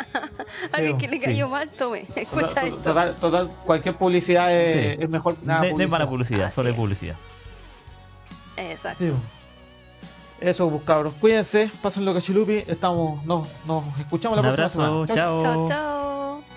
[0.73, 1.25] Alguien que le sí.
[1.25, 2.07] cayó mal, tome.
[2.15, 2.79] Escucha Total, esto.
[2.83, 5.03] total, total, cualquier publicidad es, Sí.
[5.03, 5.69] es mejor nada.
[5.71, 6.83] no hay mala publicidad, solo hay Así es.
[6.83, 7.17] publicidad.
[8.57, 8.99] Exacto.
[9.05, 9.13] Sí,
[10.41, 11.15] Eso, pues cabros.
[11.21, 12.65] Cuídense, pasen lo cachilupi.
[12.67, 15.41] Estamos, nos, nos escuchamos la Un próxima abrazo, semana.
[15.41, 15.69] Chau, chao.
[15.69, 16.56] Chao, chao.